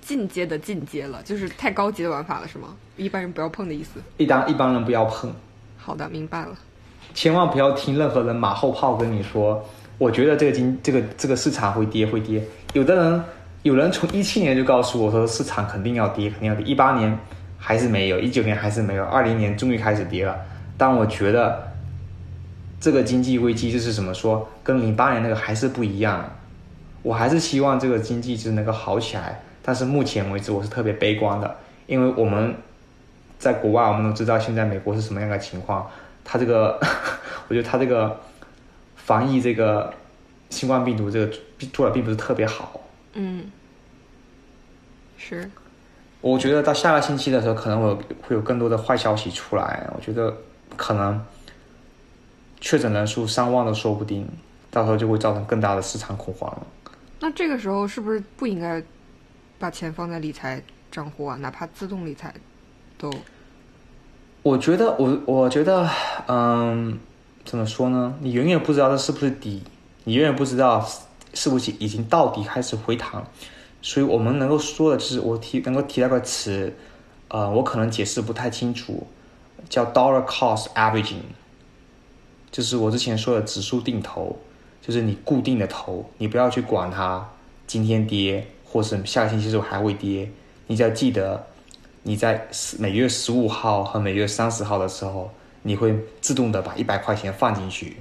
[0.00, 2.74] 进阶的进阶了，就是太高级的玩法了，是吗？
[2.96, 4.00] 一般人不要碰的意思。
[4.16, 5.32] 一般一般人不要碰，
[5.76, 6.58] 好的，明白了。
[7.14, 9.64] 千万不要听任何人马后炮跟你说，
[9.96, 12.42] 我觉得这个经这个这个市场会跌会跌。
[12.72, 13.24] 有的人
[13.62, 16.66] 有人从一七年就告诉我说市场肯定要跌，肯定要跌。
[16.66, 17.16] 一八年
[17.56, 20.36] 还是没有，一九年还是没有，二零年终于开始跌了。
[20.76, 21.72] 但我觉得
[22.80, 26.28] 这个经济危机就是怎么说，跟零八年那个还是不一样。
[27.02, 31.56] 我还是希望这个经济就是能够好起来，但是目前为止我是特别悲观的，
[31.86, 32.54] 因为我们
[33.38, 35.90] 在国外我们都知道现在美国是什么样的情况，
[36.24, 36.80] 它这个
[37.48, 38.18] 我觉得它这个
[38.96, 39.92] 防疫这个
[40.48, 41.30] 新冠病毒这个
[41.72, 42.80] 做的并不是特别好。
[43.12, 43.50] 嗯，
[45.18, 45.50] 是。
[46.22, 49.86] 我觉得到下个星期的时候，可能我会有更多的坏消息出来。
[49.94, 50.34] 我觉得
[50.74, 51.22] 可能
[52.64, 54.26] 确诊人数上万都说不定，
[54.70, 56.66] 到时候就会造成更大的市场恐慌了。
[57.20, 58.82] 那这个时候是不是不应该
[59.58, 61.36] 把钱放在理财账户啊？
[61.36, 62.34] 哪怕自动理财
[62.96, 63.12] 都
[64.42, 65.86] 我觉得，我我觉得，
[66.26, 66.98] 嗯，
[67.44, 68.14] 怎么说呢？
[68.20, 69.62] 你永远不知道这是不是底，
[70.04, 70.82] 你永远不知道
[71.34, 73.22] 是不是已经到底开始回弹。
[73.82, 76.74] 所以我们能够说的就是，我提能够提到个词，
[77.28, 79.06] 呃，我可能解释不太清楚，
[79.68, 81.20] 叫 dollar cost averaging，
[82.54, 84.38] 就是我之前说的指数定投，
[84.80, 87.28] 就是你固定的投，你不要去管它
[87.66, 90.30] 今天跌，或是下个星期是不是还会跌，
[90.68, 91.44] 你只要记得。
[92.06, 92.46] 你在
[92.78, 95.32] 每月十五号和每月三十号的时候，
[95.62, 97.96] 你会自动的把一百块钱放进去。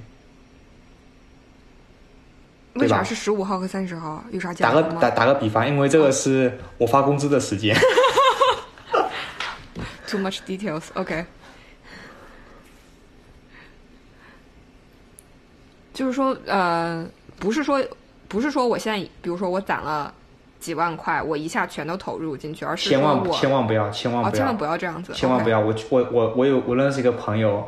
[2.74, 4.24] 为啥是十五号和三十号啊？
[4.30, 7.74] 有啥讲打个打打个比方，因为这个是我发工资的时间？
[10.06, 10.84] Too much details.
[10.92, 11.24] OK，
[15.94, 17.06] 就是说，呃，
[17.38, 17.80] 不是说，
[18.28, 20.12] 不是说我现在，比如说我攒了
[20.60, 25.60] 几万块，我一下全都投入进去，而是千万千万不要，千万哦，不要千万，不要这样子，千万不要。
[25.60, 25.64] 要！
[25.64, 27.66] 我我我我有我认识一个朋友，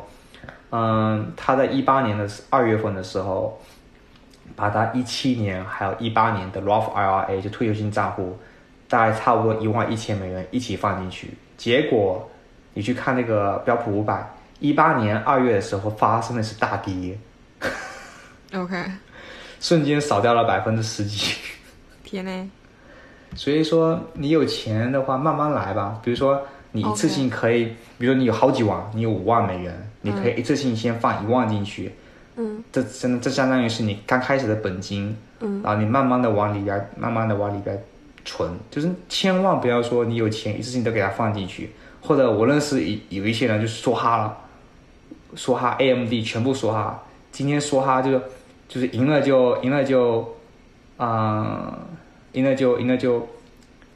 [0.71, 3.59] 嗯，他在一八年的二月份的时候，
[4.55, 8.37] 把他一七年还有一八年的 Roth IRA 就退休金账户，
[8.89, 12.29] 大概差不多一万一千美元一起放进去，结果
[12.73, 17.17] 你去看那个标普五百，一八年二月的时候发生的是大跌，
[18.53, 18.75] OK，
[19.59, 21.33] 瞬间少掉了百分之十几。
[22.03, 22.49] 天呐，
[23.35, 25.99] 所以说，你有钱的话，慢慢来吧。
[26.01, 26.41] 比如说，
[26.71, 27.65] 你一次性可以
[27.97, 31.91] 比如说你有好几万，你有五万美元，你可以一次性先放一万进去，
[32.37, 32.63] 嗯。
[32.71, 35.61] 这真的这相当于是你刚开始的本金，嗯。
[35.61, 37.77] 然后你慢慢的往里边，慢慢的往里边
[38.23, 44.37] 存，就是千万不要说你有钱一次性都给它放进去，或者我认识有有一些人就是梭哈了，
[45.35, 48.21] 梭哈 AMD 全部梭哈，今天梭哈就是
[48.67, 50.35] 就是赢了就赢了就，
[50.97, 51.79] 啊、
[52.33, 53.27] 赢了就赢了就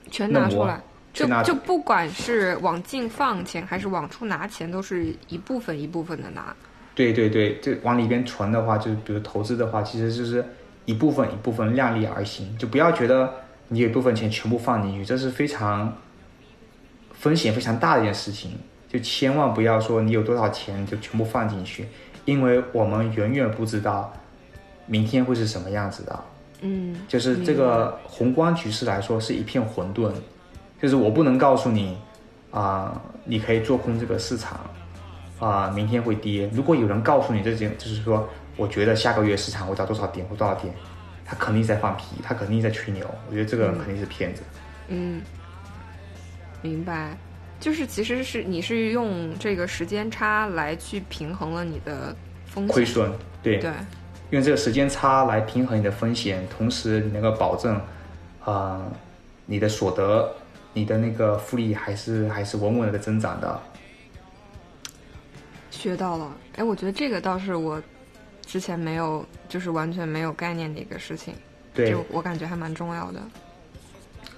[0.10, 0.82] 全拿出来。
[1.14, 6.56] 就就不管是往进放钱还是往出拿钱，都是一部分一部分的拿。
[6.96, 10.46] 对对对，就往里边存的话，就是比如投资的话，其实就是
[10.86, 13.30] 一部分一部分量力而行，就不要觉得
[13.68, 15.94] 你有一部分钱全部放进去，这是非常
[17.12, 18.52] 风险非常大的一件事情。
[18.88, 21.86] 就千万不要说你有多少钱就全部放进去，
[22.24, 24.14] 因为我们远远不知道
[24.86, 26.24] 明天会是什么样子的。
[26.62, 30.12] 嗯，就是这个宏观局势来说是一片混沌，
[30.82, 31.98] 就是我不能告诉你
[32.52, 34.60] 啊、你可以做空这个市场
[35.40, 36.50] 啊、明天会跌。
[36.54, 40.72] 如果有人告诉你这件，就是说，我觉得下个月市场会到多少点或多少点，
[41.26, 43.10] 他肯定在放屁，他肯定在吹牛。
[43.28, 44.44] 我觉得这个人肯定是骗子。
[44.90, 45.22] 嗯，
[46.62, 47.18] 明白。
[47.60, 52.16] 就是其实是你是用这个时间差来去平衡了你的
[52.46, 53.12] 风险，亏损，
[53.44, 53.72] 对，对，
[54.32, 57.80] 用这个时间差来平衡你的风险，同时你能够保证，
[58.44, 58.82] 啊、
[59.46, 60.34] 你的所得、
[60.74, 63.62] 你的那个复利还是还是稳稳的增长的。
[65.70, 66.32] 学到了。
[66.56, 67.82] 哎，我觉得这个倒是我
[68.46, 71.34] 之前没有，就是完全没有概念的一个事情，
[71.74, 73.20] 对，就我感觉还蛮重要的。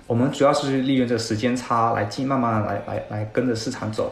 [0.08, 4.12] 我们主要是利用这个时间差来进，慢慢来来来跟着市场走。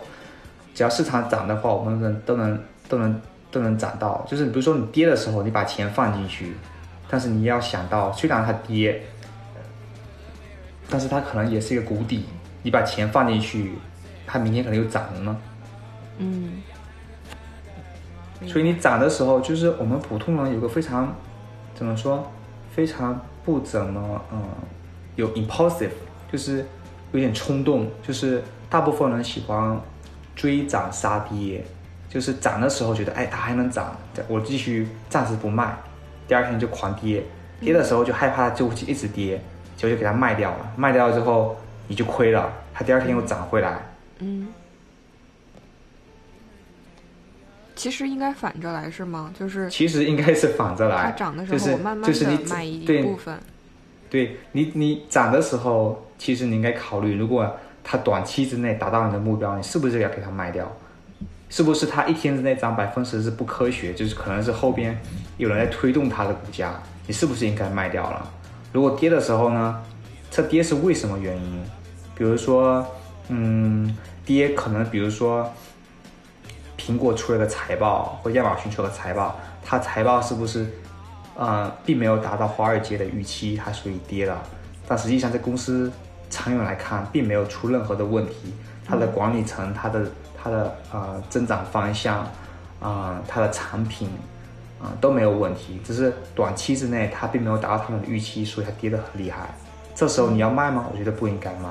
[0.74, 3.22] 只要市场涨的话，我们能都能都能
[3.52, 4.26] 都能涨到。
[4.28, 6.56] 就是比如说你跌的时候，你把钱放进去，
[7.10, 9.04] 但是你要想到，虽然它跌，
[10.90, 12.26] 但是它可能也是一个谷底。
[12.64, 13.74] 你把钱放进去，
[14.28, 15.38] 它明天可能又涨了呢。
[16.20, 16.62] 嗯，
[18.46, 21.16] 所以你涨的时候，就是我们普通人有个非常
[21.74, 22.32] 怎么说，
[22.76, 24.44] 非常不怎么嗯，
[25.16, 25.90] 有 impulsive，
[26.32, 26.64] 就是
[27.14, 29.82] 有点冲动，就是大部分人喜欢
[30.36, 31.66] 追涨杀跌，
[32.12, 33.96] 就是涨的时候觉得哎它还能涨，
[34.28, 35.74] 我继续暂时不卖，
[36.28, 37.24] 第二天就狂跌，
[37.62, 39.42] 跌的时候就害怕它就会一直跌，
[39.78, 41.56] 结果就给它卖掉了，卖掉了之后
[41.88, 43.80] 你就亏了，它第二天又涨回来。
[44.20, 44.50] 嗯，
[47.76, 49.34] 其实应该反着来是吗？
[49.40, 53.40] 就是其实应该是反着来，它涨的时候，就是我慢慢的卖一部分。
[54.10, 57.50] 对你，你涨的时候，其实你应该考虑，如果
[57.82, 60.70] 它短期之内达到你的目标，你是不是要给它卖掉？
[61.52, 63.94] 是不是它一天之内涨百分之十是不科学？
[63.94, 64.98] 就是可能是后边
[65.36, 68.32] 有人在推动它的股价，你是不是应该卖掉了？
[68.72, 69.84] 如果跌的时候呢，
[70.32, 71.62] 这跌是为什么原因？
[72.16, 72.86] 比如说，
[73.28, 73.96] 嗯，
[74.26, 75.52] 跌可能比如说
[76.78, 80.66] 苹果出了个财报，或亚马逊出了个财报，它财报是不是
[81.36, 84.42] 呃，并没有达到华尔街的预期，它所以跌了。
[84.88, 85.92] 但实际上，这公司
[86.30, 88.54] 长远来看，并没有出任何的问题。
[88.86, 90.06] 它的管理层、它的
[90.42, 92.28] 它的呃增长方向，
[92.80, 94.10] 啊、它的产品，
[94.82, 95.80] 啊、都没有问题。
[95.84, 99.54] 只是短期之内，它并没有达到他们的预期，所以它跌得很厉害。
[99.94, 100.88] 这时候你要卖吗？
[100.92, 101.70] 我觉得不应该卖。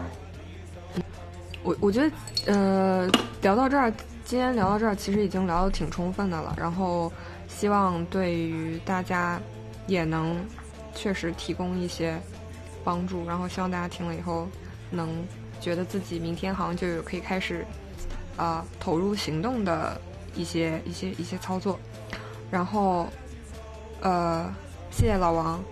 [1.62, 2.10] 我我觉得，
[2.46, 3.10] 呃，
[3.42, 3.92] 聊到这儿，
[4.24, 6.54] 今天聊到这儿，其实已经聊得挺充分的了。
[6.56, 7.12] 然后，
[7.48, 9.38] 希望对于大家
[9.86, 10.36] 也能
[10.94, 12.18] 确实提供一些
[12.82, 13.26] 帮助。
[13.26, 14.48] 然后，希望大家听了以后，
[14.90, 15.08] 能
[15.60, 17.66] 觉得自己明天好像就有可以开始
[18.40, 20.00] 啊、投入行动的
[20.34, 21.78] 一些一些一些操作。
[22.50, 23.06] 然后，
[24.00, 24.50] 呃，
[24.90, 25.62] 谢谢老王。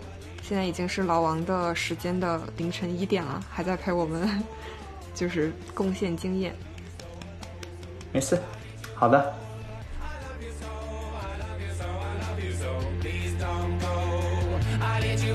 [0.43, 4.45] 现在已经是老王的时间的凌晨一点了，还在陪我们
[5.15, 6.55] 就是贡献经验。
[8.12, 8.39] 没事，
[8.95, 9.35] 好的。
[14.81, 15.35] I let you